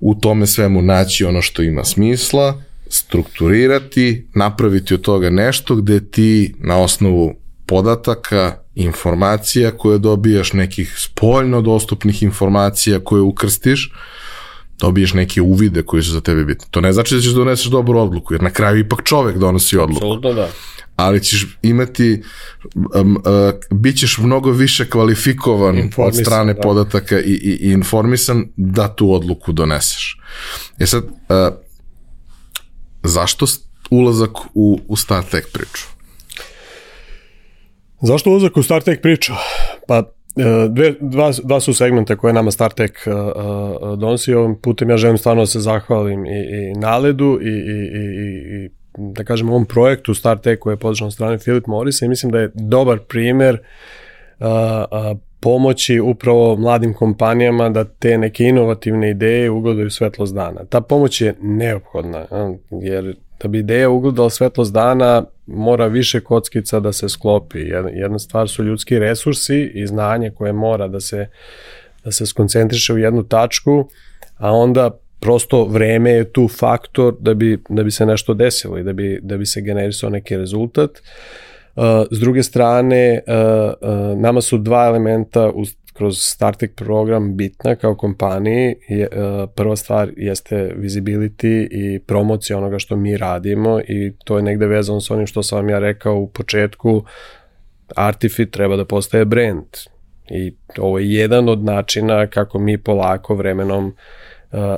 [0.00, 6.54] u tome svemu naći ono što ima smisla, strukturirati, napraviti od toga nešto gde ti
[6.58, 7.34] na osnovu
[7.66, 13.92] podataka, informacija koje dobijaš, nekih spoljno dostupnih informacija koje ukrstiš,
[14.78, 16.66] dobiješ neke uvide koji su za tebe bitni.
[16.70, 19.78] To ne znači da ćeš da doneseš dobru odluku, jer na kraju ipak čovek donosi
[19.78, 20.04] odluku.
[20.04, 20.48] Absolutno da.
[20.96, 22.22] Ali ćeš imati,
[22.74, 23.22] um, uh,
[23.70, 26.60] bit ćeš mnogo više kvalifikovan Informisan, od strane da.
[26.60, 30.20] podataka i, i, i informisan da tu odluku doneseš.
[30.78, 31.54] E sad, uh,
[33.02, 33.46] zašto
[33.90, 35.86] ulazak u, u StarTech priču?
[38.00, 39.32] Zašto ulazak u StarTech priča?
[39.86, 39.96] Pa
[40.36, 44.34] e, dve, dva, dva su segmenta koje nama StarTech uh, uh, donosi.
[44.34, 48.70] Ovim putem ja želim stvarno da se zahvalim i, i Naledu i, i, i, i,
[48.98, 52.38] da kažem ovom projektu StarTech koji je podržan od strane Filip Morisa i mislim da
[52.38, 53.58] je dobar primer
[54.38, 60.64] uh, uh, pomoći upravo mladim kompanijama da te neke inovativne ideje ugledaju svetlost dana.
[60.64, 62.26] Ta pomoć je neophodna,
[62.70, 67.58] jer da bi ideja ugledala svetlost dana mora više kockica da se sklopi.
[67.92, 71.26] Jedna, stvar su ljudski resursi i znanje koje mora da se,
[72.04, 73.88] da se skoncentriše u jednu tačku,
[74.36, 78.82] a onda prosto vreme je tu faktor da bi, da bi se nešto desilo i
[78.82, 80.90] da bi, da bi se generisao neki rezultat.
[81.76, 83.34] Uh, s druge strane, uh,
[83.88, 88.74] uh, nama su dva elementa uz, kroz StarTech program bitna kao kompaniji.
[88.88, 94.42] Je, uh, prva stvar jeste visibility i promocija onoga što mi radimo i to je
[94.42, 97.02] negde vezano sa onim što sam vam ja rekao u početku.
[97.96, 99.66] Artifit treba da postaje brand
[100.30, 103.92] i ovo je jedan od načina kako mi polako vremenom uh,
[104.58, 104.70] uh,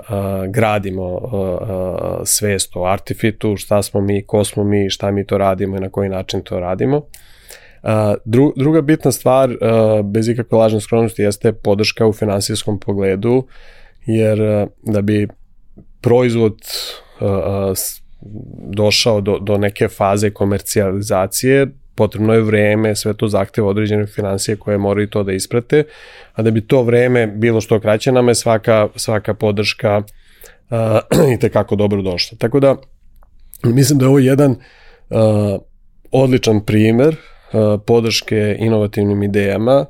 [0.49, 5.39] gradimo uh, uh, svest o Artifitu, šta smo mi, ko smo mi, šta mi to
[5.39, 7.03] radimo i na koji način to radimo.
[8.25, 9.57] Dru, druga bitna stvar, uh,
[10.05, 13.47] bez ikakve lažne skromnosti, jeste podrška u finansijskom pogledu,
[14.07, 15.29] jer uh, da bi
[16.01, 16.59] proizvod
[17.75, 18.03] s-
[18.71, 24.79] došao do, do neke faze komercijalizacije, potrebno je vreme, sve to zahteva određene financije koje
[24.79, 25.85] moraju to da isprate,
[26.35, 29.99] a da bi to vreme bilo što kraće, nama je svaka, svaka podrška
[30.71, 32.39] uh, i tekako dobro došla.
[32.39, 32.77] Tako da,
[33.65, 35.61] mislim da je ovo jedan uh,
[36.13, 37.17] odličan primer
[37.87, 39.87] podrške inovativnim idejama.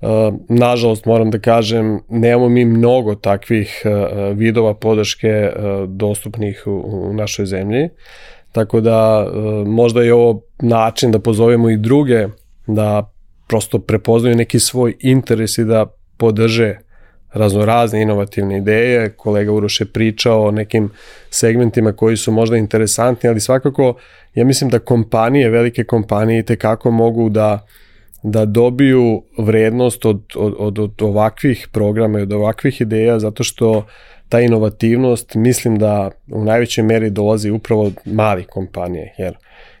[0.00, 0.08] Uh,
[0.48, 5.50] nažalost, moram da kažem, nemamo mi mnogo takvih uh, vidova podrške
[5.86, 7.88] dostupnih u, našoj zemlji.
[8.52, 9.26] Tako da
[9.66, 12.28] možda je ovo način da pozovemo i druge
[12.66, 13.12] da
[13.48, 16.76] prosto prepoznaju neki svoj interes i da podrže
[17.32, 19.10] raznorazne inovativne ideje.
[19.16, 20.90] Kolega Uroš je pričao o nekim
[21.30, 23.94] segmentima koji su možda interesantni, ali svakako
[24.38, 27.66] ja mislim da kompanije, velike kompanije te kako mogu da
[28.22, 33.86] da dobiju vrednost od, od, od, od ovakvih programa i od ovakvih ideja zato što
[34.28, 39.36] ta inovativnost mislim da u najvećoj meri dolazi upravo od malih kompanije jer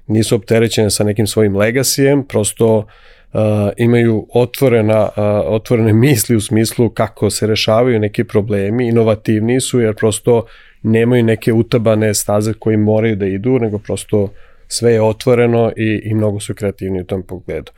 [0.06, 3.40] nisu opterećene sa nekim svojim legasijem, prosto uh,
[3.76, 5.12] imaju otvorena, uh,
[5.46, 10.46] otvorene misli u smislu kako se rešavaju neki problemi, inovativni su jer prosto
[10.82, 14.28] nemaju neke utabane staze koji moraju da idu, nego prosto
[14.68, 17.72] sve je otvoreno i, i mnogo su kreativni u tom pogledu.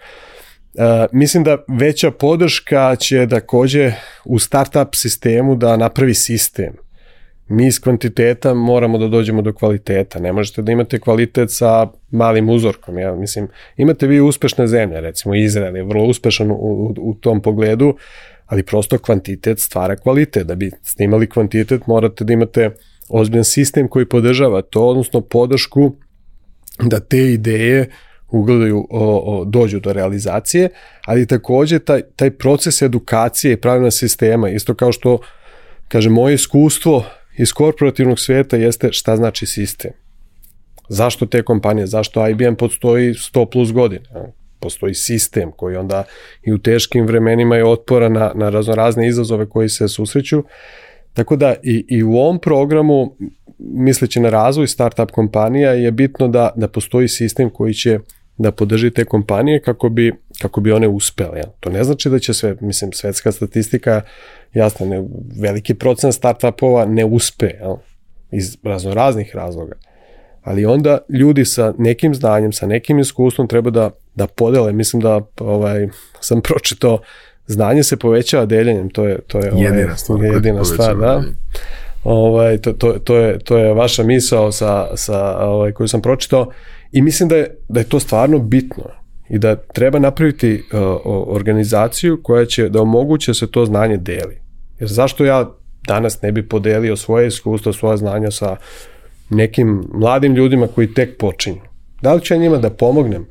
[0.75, 3.93] Uh, mislim da veća podrška će takođe
[4.25, 6.73] u startup sistemu da napravi sistem.
[7.49, 10.19] Mi iz kvantiteta moramo da dođemo do kvaliteta.
[10.19, 12.99] Ne možete da imate kvalitet sa malim uzorkom.
[12.99, 17.43] Ja, mislim, imate vi uspešne zemlje, recimo Izrael je vrlo uspešan u, u, u tom
[17.43, 17.97] pogledu,
[18.47, 20.47] ali prosto kvantitet stvara kvalitet.
[20.47, 22.71] Da bi ste imali kvantitet morate da imate
[23.09, 25.97] ozbiljan sistem koji podržava to, odnosno podršku
[26.83, 27.91] da te ideje
[28.31, 30.69] ugledaju, o, o, dođu do realizacije,
[31.07, 35.19] ali takođe taj, taj proces edukacije i pravilna sistema, isto kao što,
[35.89, 37.05] kaže, moje iskustvo
[37.39, 39.91] iz korporativnog sveta jeste šta znači sistem.
[40.89, 44.09] Zašto te kompanije, zašto IBM postoji 100 plus godina?
[44.61, 46.05] Postoji sistem koji onda
[46.43, 50.45] i u teškim vremenima je otpora na, na raznorazne izazove koji se susreću.
[51.15, 53.17] Tako da i, i u ovom programu,
[53.59, 57.99] misleći na razvoj startup kompanija, je bitno da, da postoji sistem koji će
[58.39, 61.39] da podrži te kompanije kako bi, kako bi one uspele.
[61.39, 61.47] Ja.
[61.61, 64.03] To ne znači da će sve, mislim, svetska statistika,
[64.55, 65.05] jasno, ne,
[65.41, 67.77] veliki procent startupova ne uspe, ja,
[68.31, 69.75] iz razno raznih razloga.
[70.43, 74.73] Ali onda ljudi sa nekim znanjem, sa nekim iskustvom treba da, da podele.
[74.73, 75.89] Mislim da ovaj,
[76.21, 76.99] sam pročitao
[77.53, 81.23] znanje se povećava deljenjem, to je, to je ovaj, jedina stvar, jedina stvar da.
[82.05, 86.51] Ovaj, to, to, to, je, to je vaša misao sa, sa, ovaj, koju sam pročitao
[86.93, 88.85] i mislim da je, da je to stvarno bitno
[89.29, 90.81] i da treba napraviti uh,
[91.27, 94.39] organizaciju koja će da omoguće da se to znanje deli.
[94.79, 95.51] Jer zašto ja
[95.87, 98.57] danas ne bi podelio svoje iskustvo, svoja znanja sa
[99.31, 101.61] nekim mladim ljudima koji tek počinju?
[102.03, 103.27] Da li ću ja njima da pomognem?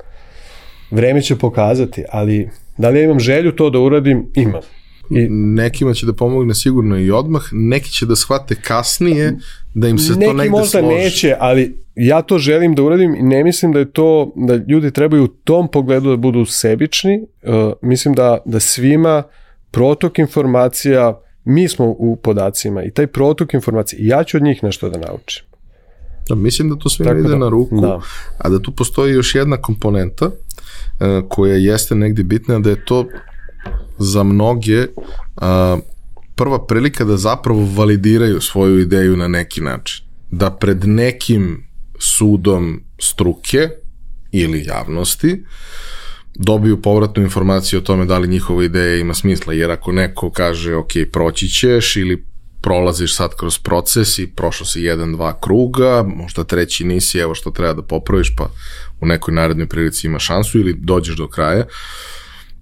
[0.90, 2.50] Vreme će pokazati, ali
[2.80, 4.26] Da li ja imam želju to da uradim?
[4.34, 4.60] Imam.
[5.10, 9.36] I, Nekima će da pomogne sigurno i odmah, neki će da shvate kasnije
[9.74, 10.38] da im se to negde složi.
[10.38, 14.32] Neki možda neće, ali ja to želim da uradim i ne mislim da je to,
[14.36, 17.22] da ljudi trebaju u tom pogledu da budu sebični.
[17.42, 19.22] Uh, mislim da, da svima
[19.70, 24.88] protok informacija, mi smo u podacima i taj protok informacija, ja ću od njih nešto
[24.88, 25.44] da naučim.
[26.28, 28.00] Da, mislim da to sve ide da, na ruku, da.
[28.38, 30.30] a da tu postoji još jedna komponenta
[31.28, 33.06] koja jeste negde bitna, da je to
[33.98, 34.86] za mnoge
[35.36, 35.78] a,
[36.34, 40.04] prva prilika da zapravo validiraju svoju ideju na neki način.
[40.30, 41.66] Da pred nekim
[41.98, 43.68] sudom struke
[44.32, 45.44] ili javnosti
[46.34, 50.74] dobiju povratnu informaciju o tome da li njihova ideja ima smisla, jer ako neko kaže
[50.74, 52.24] ok, proći ćeš ili
[52.60, 57.50] prolaziš sad kroz proces i prošao si jedan, dva kruga, možda treći nisi, evo što
[57.50, 58.50] treba da popraviš, pa
[59.00, 61.64] u nekoj narednoj prilici ima šansu ili dođeš do kraja,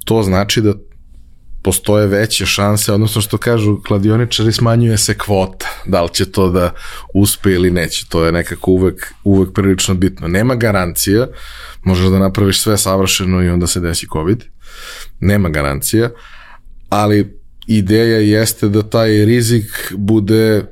[0.05, 0.75] to znači da
[1.63, 5.69] postoje veće šanse, odnosno što kažu kladioničari, smanjuje se kvota.
[5.87, 6.73] Da li će to da
[7.15, 10.29] uspe ili neće, to je nekako uvek, uvek prilično bitno.
[10.29, 11.27] Nema garancija,
[11.83, 14.45] možeš da napraviš sve savršeno i onda se desi COVID.
[15.21, 16.11] Nema garancija,
[16.89, 20.65] ali ideja jeste da taj rizik bude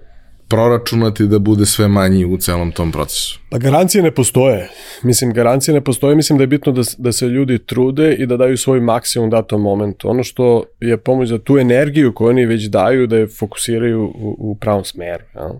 [0.48, 3.40] proračunati da bude sve manji u celom tom procesu?
[3.50, 4.68] Pa garancije ne postoje.
[5.02, 6.16] Mislim, garancije ne postoje.
[6.16, 9.62] Mislim da je bitno da, da se ljudi trude i da daju svoj maksimum datom
[9.62, 10.10] momentu.
[10.10, 14.36] Ono što je pomoć za tu energiju koju oni već daju, da je fokusiraju u,
[14.38, 15.24] u pravom smeru.
[15.34, 15.50] Ja?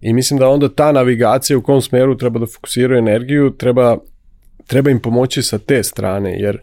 [0.00, 3.96] I mislim da onda ta navigacija u kom smeru treba da fokusiraju energiju, treba,
[4.66, 6.58] treba im pomoći sa te strane, jer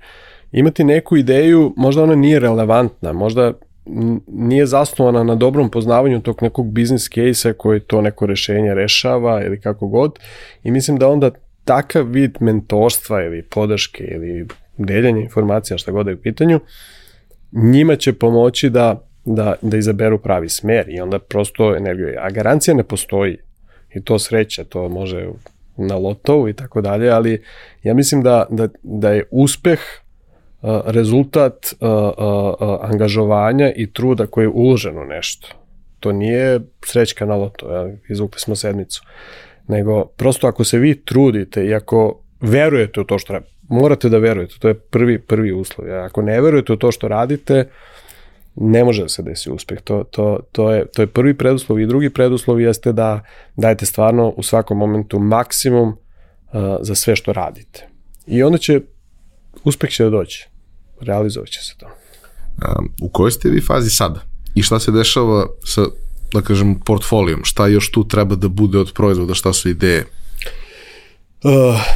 [0.52, 3.54] imati neku ideju, možda ona nije relevantna, možda
[4.28, 9.62] nije zasnovana na dobrom poznavanju tog nekog biznis case-a koji to neko rešenje rešava ili
[9.62, 10.20] kako god
[10.64, 11.32] i mislim da onda
[11.66, 16.60] takav vid mentorstva ili podrške ili deljenja informacija šta god je u pitanju
[17.52, 22.16] njima će pomoći da, da, da izaberu pravi smer i onda prosto energiju.
[22.20, 23.38] A garancija ne postoji
[23.96, 25.28] i to sreća, to može
[25.78, 27.44] na lotovu i tako dalje, ali
[27.84, 29.80] ja mislim da, da, da je uspeh
[30.86, 31.74] rezultat
[32.82, 35.48] angažovanja i truda koji je uložen u nešto.
[36.00, 39.04] To nije srećka na loto, ja, izvukli smo sedmicu.
[39.68, 44.18] Nego, prosto ako se vi trudite i ako verujete u to što radite, morate da
[44.18, 45.92] verujete, to je prvi, prvi uslov.
[46.06, 47.70] Ako ne verujete u to što radite,
[48.56, 49.82] ne može da se desi uspeh.
[49.82, 53.22] To, to, to, je, to je prvi preduslov i drugi preduslov jeste da
[53.56, 55.96] dajete stvarno u svakom momentu maksimum uh,
[56.82, 57.88] za sve što radite.
[58.28, 58.82] I onda će,
[59.64, 60.48] uspeh će da doći
[61.02, 61.86] realizovat će se to.
[61.86, 64.20] Um, u kojoj ste vi fazi sada?
[64.56, 65.82] I šta se dešava sa,
[66.34, 67.44] da kažem, portfolijom?
[67.44, 69.34] Šta još tu treba da bude od proizvoda?
[69.34, 70.06] Šta su ideje?
[71.44, 71.52] Uh,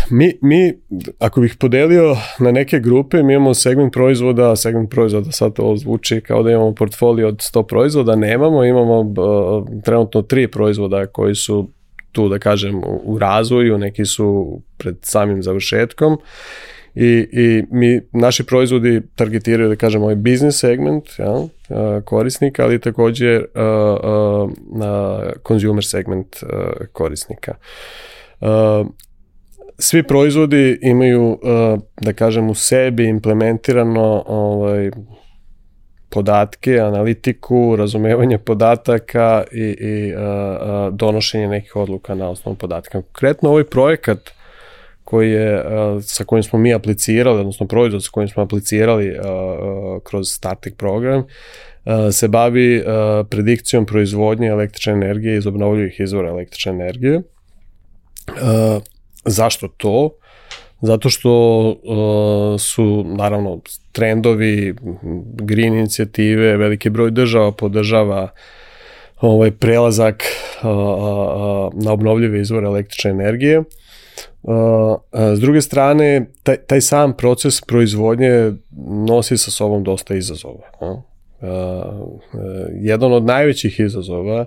[0.10, 0.74] mi, mi,
[1.20, 6.22] ako bih podelio na neke grupe, mi imamo segment proizvoda, segment proizvoda sad to zvuči
[6.22, 11.70] kao da imamo portfolio od 100 proizvoda, nemamo, imamo uh, trenutno tri proizvoda koji su
[12.12, 16.18] tu da kažem u razvoju, neki su pred samim završetkom
[16.96, 21.48] i, i mi, naši proizvodi targetiraju, da kažemo, ovaj business segment ja,
[22.06, 23.43] korisnika, ali takođe uh,
[24.43, 24.52] uh,
[25.48, 26.50] consumer segment uh,
[26.91, 27.56] korisnika.
[28.41, 28.88] Uh,
[29.80, 34.91] svi proizvodi imaju, uh, da kažem, u sebi implementirano ovaj,
[36.10, 43.02] podatke, analitiku, razumevanje podataka i, i uh, uh, donošenje nekih odluka na osnovu podatka.
[43.02, 44.32] Konkretno ovaj projekat
[45.06, 45.64] koji je,
[46.01, 49.16] sa kojim smo mi aplicirali, odnosno proizvod sa kojim smo aplicirali
[50.03, 51.24] kroz StarTech program,
[52.12, 52.84] se bavi
[53.30, 57.22] predikcijom proizvodnje električne energije iz obnovljivih izvora električne energije.
[59.26, 60.10] Zašto to?
[60.82, 61.32] Zato što
[62.60, 64.76] su, naravno, trendovi,
[65.34, 68.30] green inicijative, veliki broj država podržava
[69.22, 70.24] ovaj prelazak
[71.74, 73.64] na obnovljive izvore električne energije.
[75.36, 78.54] S druge strane, taj, taj sam proces proizvodnje
[79.08, 80.62] nosi sa sobom dosta izazova.
[82.82, 84.46] Jedan od najvećih izazova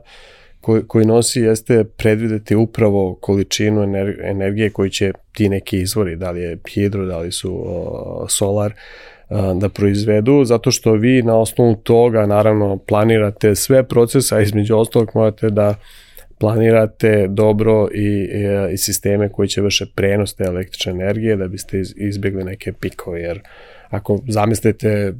[0.61, 3.83] koji, koji nosi jeste predvideti upravo količinu
[4.23, 7.65] energije koji će ti neki izvori, da li je hidro, da li su
[8.29, 8.73] solar,
[9.61, 15.11] da proizvedu, zato što vi na osnovu toga naravno planirate sve procese, a između ostalog
[15.15, 15.75] morate da
[16.39, 18.29] planirate dobro i,
[18.73, 23.41] i sisteme koji će vrše prenos te električne energije da biste izbjegli neke pikove, jer
[23.91, 25.15] ako zamislite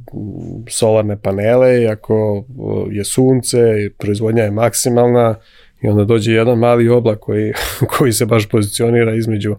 [0.69, 2.45] solarne panele i ako
[2.91, 5.35] je sunce i proizvodnja je maksimalna
[5.81, 7.53] i onda dođe jedan mali oblak koji,
[7.97, 9.55] koji se baš pozicionira između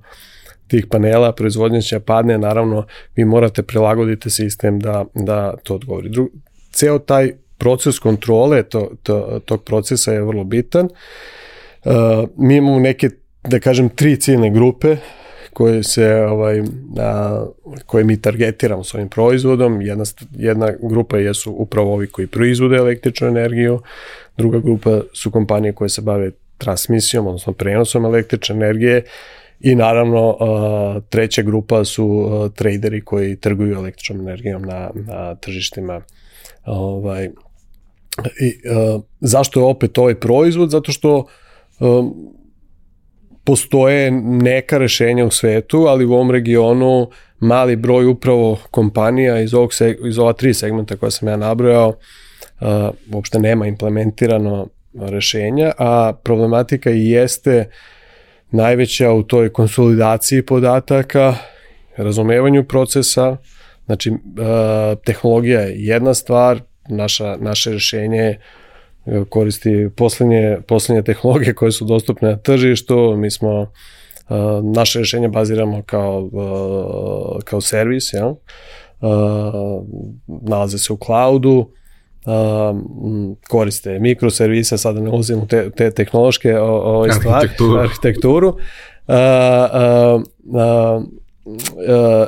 [0.66, 2.86] tih panela, proizvodnja će padne, naravno
[3.16, 6.08] vi morate prilagoditi sistem da, da to odgovori.
[6.08, 6.30] Dru,
[6.72, 10.84] ceo taj proces kontrole to, to, tog procesa je vrlo bitan.
[10.84, 10.90] Uh,
[12.36, 13.10] mi imamo neke,
[13.44, 14.96] da kažem, tri ciljne grupe
[15.52, 16.62] koje se ovaj
[16.98, 17.46] a,
[17.86, 19.82] koje mi targetiramo s ovim proizvodom.
[19.82, 23.80] Jedna jedna grupa jesu upravo ovi koji proizvode električnu energiju,
[24.36, 29.04] druga grupa su kompanije koje se bave transmisijom, odnosno prenosom električne energije
[29.60, 36.00] i naravno a, treća grupa su a, traderi koji trguju električnom energijom na, na tržištima
[36.64, 37.24] ovaj
[38.40, 41.26] i a, zašto je opet ovaj proizvod zato što
[43.44, 47.10] postoje neka rešenja u svetu, ali u ovom regionu
[47.40, 49.70] mali broj upravo kompanija iz, ovog,
[50.06, 52.66] iz ova tri segmenta koja sam ja nabrojao uh,
[53.12, 57.70] uopšte nema implementirano rešenja, a problematika i jeste
[58.50, 61.34] najveća u toj konsolidaciji podataka,
[61.96, 63.36] razumevanju procesa,
[63.86, 64.18] znači uh,
[65.04, 68.40] tehnologija je jedna stvar, naša, naše rešenje je
[69.28, 73.16] koristi poslednje, poslednje tehnologije koje su dostupne na tržištu.
[73.16, 73.72] Mi smo
[74.62, 76.30] naše rešenje baziramo kao,
[77.44, 78.34] kao servis, ja?
[80.26, 81.70] nalaze se u cloudu,
[83.48, 87.80] koriste mikroservise, sada ne ulazim u te, te tehnološke o, o stvari, arhitekturu.
[87.80, 88.48] arhitekturu.
[88.48, 89.14] Uh,
[90.14, 90.22] uh,
[91.44, 92.26] uh,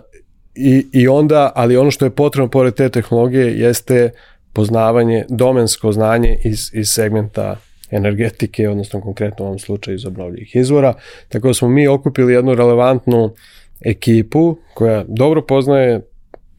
[0.54, 5.92] i, I onda, ali ono što je potrebno pored te tehnologije jeste uh, poznavanje, domensko
[5.92, 7.56] znanje iz, iz segmenta
[7.90, 10.94] energetike, odnosno konkretno u ovom slučaju iz obnovljivih izvora.
[11.28, 13.34] Tako da smo mi okupili jednu relevantnu
[13.80, 16.00] ekipu koja dobro poznaje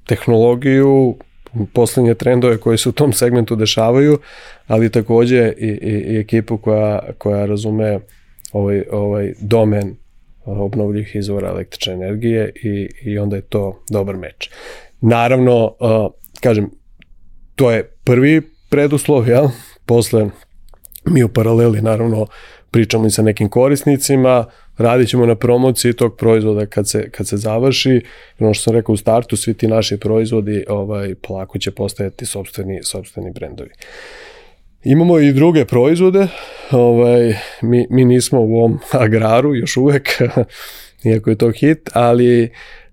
[0.06, 1.16] tehnologiju,
[1.74, 4.20] poslednje trendove koji se u tom segmentu dešavaju,
[4.68, 8.00] ali takođe i, i, i ekipu koja, koja razume
[8.52, 9.96] ovaj, ovaj domen
[10.46, 14.50] obnovljivih izvora električne energije i, i onda je to dobar meč.
[15.02, 15.76] Naravno,
[16.42, 16.70] kažem,
[17.56, 19.48] to je prvi preduslov, jel?
[19.86, 20.30] Posle
[21.06, 22.28] mi u paraleli naravno
[22.72, 24.46] pričamo i sa nekim korisnicima,
[24.78, 28.02] radit ćemo na promociji tog proizvoda kad se, kad se završi.
[28.40, 32.84] Ono što sam rekao u startu, svi ti naši proizvodi ovaj, polako će postajati sobstveni,
[32.84, 33.70] sobstveni brendovi.
[34.84, 36.28] Imamo i druge proizvode,
[36.72, 40.10] ovaj, mi, mi nismo u ovom agraru još uvek,
[41.12, 42.44] iako je to hit, ali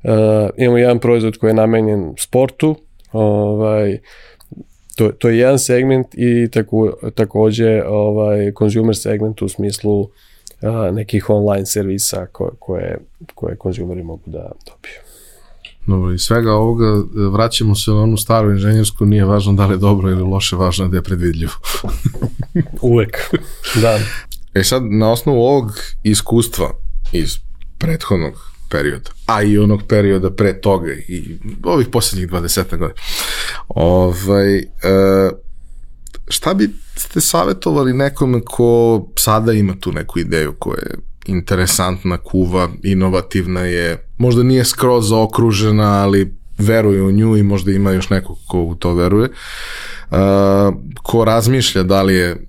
[0.02, 0.11] uh,
[0.56, 2.76] imamo jedan proizvod koji je namenjen sportu,
[3.12, 3.98] ovaj,
[5.01, 10.09] to, to je jedan segment i tako, takođe ovaj, consumer segment u smislu
[10.62, 12.98] a, nekih online servisa ko, koje,
[13.34, 15.01] koje konzumeri mogu da dobiju.
[15.86, 19.74] Dobro, i svega ovoga e, vraćamo se na onu staru inženjersku, nije važno da li
[19.74, 21.53] je dobro ili loše, važno je da je predvidljivo.
[22.92, 23.16] Uvek,
[23.82, 23.98] da.
[24.55, 25.72] E sad, na osnovu ovog
[26.03, 26.70] iskustva
[27.12, 27.30] iz
[27.78, 33.00] prethodnog perioda, a i onog perioda pre toga i ovih poslednjih 20 godina.
[33.68, 34.64] Ovaj, e,
[36.28, 40.96] šta bi ste savjetovali nekome ko sada ima tu neku ideju koja je
[41.26, 47.92] interesantna, kuva, inovativna je, možda nije skroz zaokružena, ali veruje u nju i možda ima
[47.92, 49.28] još neko ko u to veruje,
[50.10, 50.16] uh,
[51.02, 52.46] ko razmišlja da li je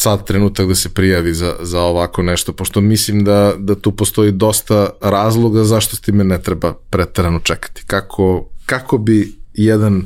[0.00, 4.32] sad trenutak da se prijavi za, za ovako nešto, pošto mislim da, da tu postoji
[4.32, 7.82] dosta razloga zašto s time ne treba pretarano čekati.
[7.86, 10.02] Kako, kako bi jedan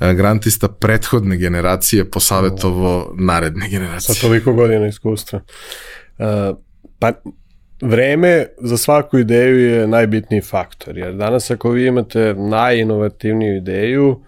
[0.00, 4.14] e, grantista prethodne generacije posavetovo naredne generacije?
[4.14, 5.40] Sa toliko godina iskustva.
[6.18, 6.24] Uh,
[6.98, 7.12] pa
[7.82, 14.22] vreme za svaku ideju je najbitniji faktor, jer danas ako vi imate najinovativniju ideju,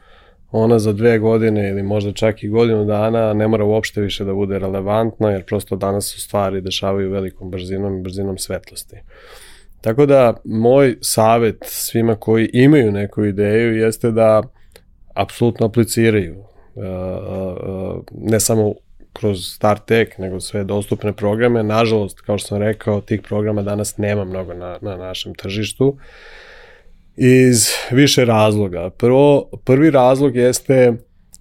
[0.53, 4.34] ona za dve godine ili možda čak i godinu dana ne mora uopšte više da
[4.34, 8.96] bude relevantna, jer prosto danas su stvari dešavaju velikom brzinom i brzinom svetlosti.
[9.80, 14.42] Tako da moj savet svima koji imaju neku ideju jeste da
[15.14, 16.36] apsolutno apliciraju.
[16.74, 18.74] Uh, uh, ne samo
[19.12, 21.62] kroz StarTech, nego sve dostupne programe.
[21.62, 25.96] Nažalost, kao što sam rekao, tih programa danas nema mnogo na, na našem tržištu
[27.22, 28.90] iz više razloga.
[28.90, 30.92] Prvo, prvi razlog jeste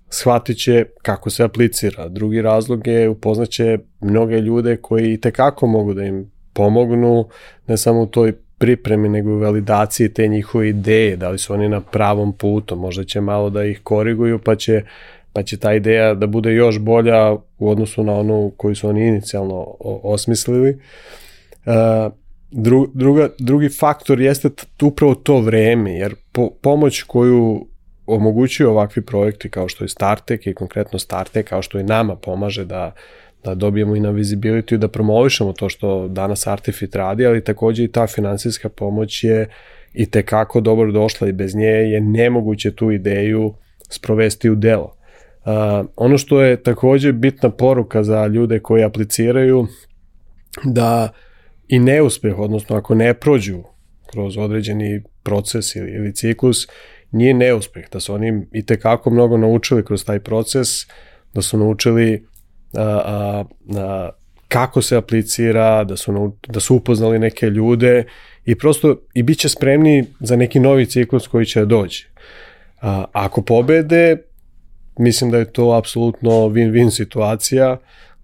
[0.10, 2.08] shvatit će kako se aplicira.
[2.08, 7.28] Drugi razlog je upoznaće mnoge ljude koji i tekako mogu da im pomognu,
[7.68, 11.70] ne samo u toj pripremi, nego u validaciji te njihove ideje, da li su oni
[11.70, 14.84] na pravom putu, možda će malo da ih koriguju, pa će,
[15.34, 19.08] pa će ta ideja da bude još bolja u odnosu na onu koju su oni
[19.08, 20.80] inicijalno osmislili.
[21.66, 22.14] Uh,
[22.52, 24.50] dru, druga, drugi faktor jeste
[24.82, 27.68] upravo to vreme, jer po, pomoć koju
[28.06, 32.66] omogućuju ovakvi projekti kao što je Startek i konkretno Startek kao što i nama pomaže
[32.66, 32.94] da
[33.44, 37.92] da dobijemo i na visibility da promovišemo to što danas Artifit radi, ali takođe i
[37.92, 39.50] ta finansijska pomoć je
[39.94, 43.54] i tekako dobro došla i bez nje je nemoguće tu ideju
[43.90, 44.96] sprovesti u delo.
[45.46, 49.68] Uh, ono što je takođe bitna poruka za ljude koji apliciraju
[50.64, 51.10] da
[51.70, 53.64] i neuspeh, odnosno ako ne prođu
[54.12, 56.68] kroz određeni proces ili, ili ciklus,
[57.12, 60.68] nije neuspeh, da su oni i tekako mnogo naučili kroz taj proces,
[61.34, 62.26] da su naučili
[62.74, 63.44] a, a,
[63.78, 64.10] a,
[64.48, 68.04] kako se aplicira, da su, da su upoznali neke ljude
[68.46, 72.10] i prosto i bit će spremni za neki novi ciklus koji će doći.
[72.82, 74.18] A, ako pobede,
[74.98, 77.78] mislim da je to apsolutno win-win situacija,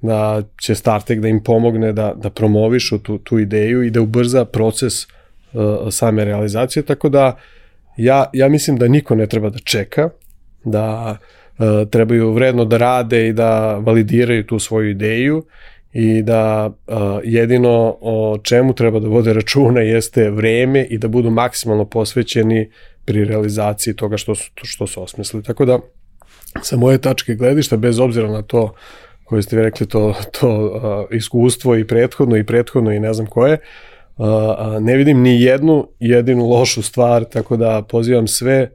[0.05, 4.45] da će Startek da im pomogne da, da promovišu tu, tu ideju i da ubrza
[4.45, 5.09] proces uh,
[5.91, 7.37] same realizacije, tako da
[7.97, 10.09] ja, ja mislim da niko ne treba da čeka,
[10.63, 11.17] da
[11.57, 15.45] uh, trebaju vredno da rade i da validiraju tu svoju ideju
[15.93, 21.29] i da uh, jedino o čemu treba da vode računa jeste vreme i da budu
[21.29, 22.69] maksimalno posvećeni
[23.05, 25.43] pri realizaciji toga što su, što su osmislili.
[25.43, 25.79] Tako da,
[26.61, 28.73] sa moje tačke gledišta, bez obzira na to
[29.25, 33.27] koje ste vi rekli, to, to uh, iskustvo i prethodno i prethodno i ne znam
[33.27, 33.57] koje,
[34.17, 34.25] uh,
[34.81, 38.71] ne vidim ni jednu jedinu lošu stvar, tako da pozivam sve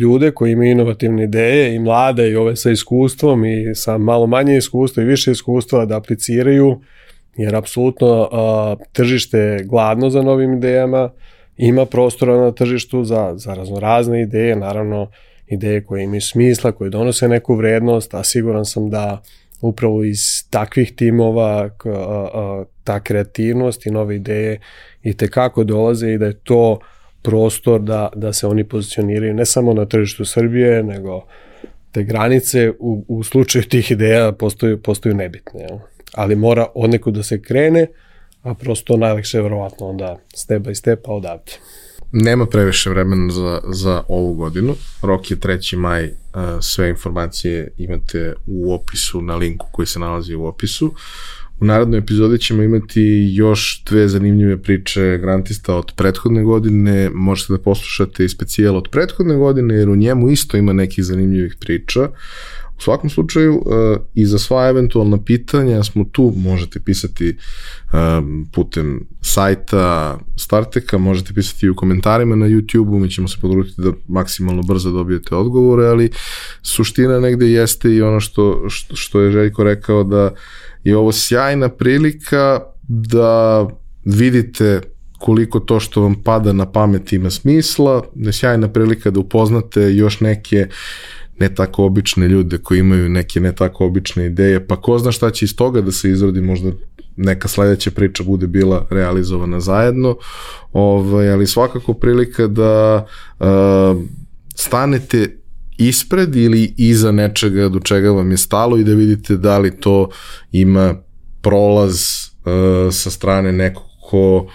[0.00, 4.56] ljude koji imaju inovativne ideje i mlade i ove sa iskustvom i sa malo manje
[4.56, 6.80] iskustva i više iskustva da apliciraju
[7.36, 8.28] jer apsolutno
[8.92, 11.10] tržište je gladno za novim idejama,
[11.56, 15.10] ima prostora na tržištu za, za raznorazne ideje, naravno
[15.46, 19.22] ideje koje imaju smisla, koje donose neku vrednost, a siguran sam da
[19.60, 20.18] upravo iz
[20.50, 21.70] takvih timova
[22.84, 24.60] ta kreativnost i nove ideje
[25.02, 26.78] i tekako dolaze i da je to
[27.22, 31.26] prostor da, da se oni pozicioniraju ne samo na tržištu Srbije, nego
[31.92, 35.60] te granice u, u slučaju tih ideja postaju, postaju nebitne.
[35.60, 35.78] Jel?
[36.14, 37.86] Ali mora od nekud da se krene,
[38.42, 41.52] a prosto najlakše je verovatno onda step by step, a odavde.
[42.12, 44.74] Nema previše vremena za, za ovu godinu.
[45.02, 45.76] Rok je 3.
[45.76, 46.10] maj,
[46.60, 50.94] sve informacije imate u opisu na linku koji se nalazi u opisu.
[51.60, 57.10] U narodnoj epizodi ćemo imati još dve zanimljive priče grantista od prethodne godine.
[57.14, 61.56] Možete da poslušate i specijal od prethodne godine, jer u njemu isto ima nekih zanimljivih
[61.60, 62.08] priča.
[62.80, 67.36] U svakom slučaju, uh, i za sva eventualna pitanja smo tu, možete pisati
[67.92, 73.82] um, putem sajta Starteka, možete pisati i u komentarima na YouTube-u, mi ćemo se podružiti
[73.82, 76.10] da maksimalno brzo dobijete odgovore, ali
[76.62, 80.30] suština negde jeste i ono što, što, je Željko rekao da
[80.84, 83.66] je ovo sjajna prilika da
[84.04, 84.80] vidite
[85.18, 90.20] koliko to što vam pada na pamet ima smisla, da sjajna prilika da upoznate još
[90.20, 90.66] neke
[91.40, 95.30] ne tako obične ljude koji imaju neke ne tako obične ideje, pa ko zna šta
[95.30, 96.70] će iz toga da se izrodi, možda
[97.16, 100.16] neka sledeća priča bude bila realizovana zajedno,
[100.72, 103.06] ovaj, ali svakako prilika da
[103.38, 103.46] uh,
[104.54, 105.36] stanete
[105.78, 110.08] ispred ili iza nečega do čega vam je stalo i da vidite da li to
[110.52, 110.94] ima
[111.42, 114.46] prolaz uh, sa strane nekog ko,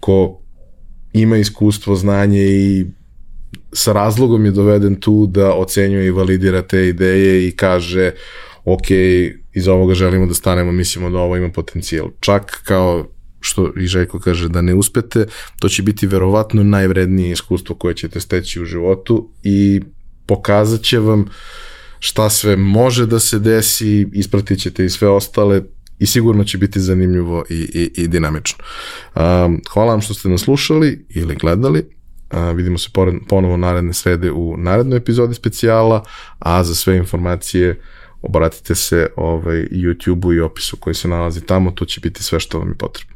[0.00, 0.40] ko
[1.12, 2.86] ima iskustvo, znanje i
[3.76, 8.10] sa razlogom je doveden tu da ocenjuje i validira te ideje i kaže
[8.64, 8.90] ok,
[9.52, 12.08] iz ovoga želimo da stanemo, mislimo da ovo ima potencijal.
[12.20, 13.06] Čak kao
[13.40, 15.26] što i Željko kaže da ne uspete,
[15.58, 19.80] to će biti verovatno najvrednije iskustvo koje ćete steći u životu i
[20.26, 21.28] pokazat će vam
[21.98, 25.62] šta sve može da se desi, ispratit ćete i sve ostale
[25.98, 28.64] i sigurno će biti zanimljivo i, i, i dinamično.
[29.14, 31.95] Um, hvala vam što ste nas slušali ili gledali.
[32.32, 36.04] Uh, vidimo se pored, ponovo naredne srede u narednoj epizodi specijala,
[36.38, 37.80] a za sve informacije
[38.22, 42.58] obratite se ovaj, YouTube-u i opisu koji se nalazi tamo, to će biti sve što
[42.58, 43.15] vam je potrebno.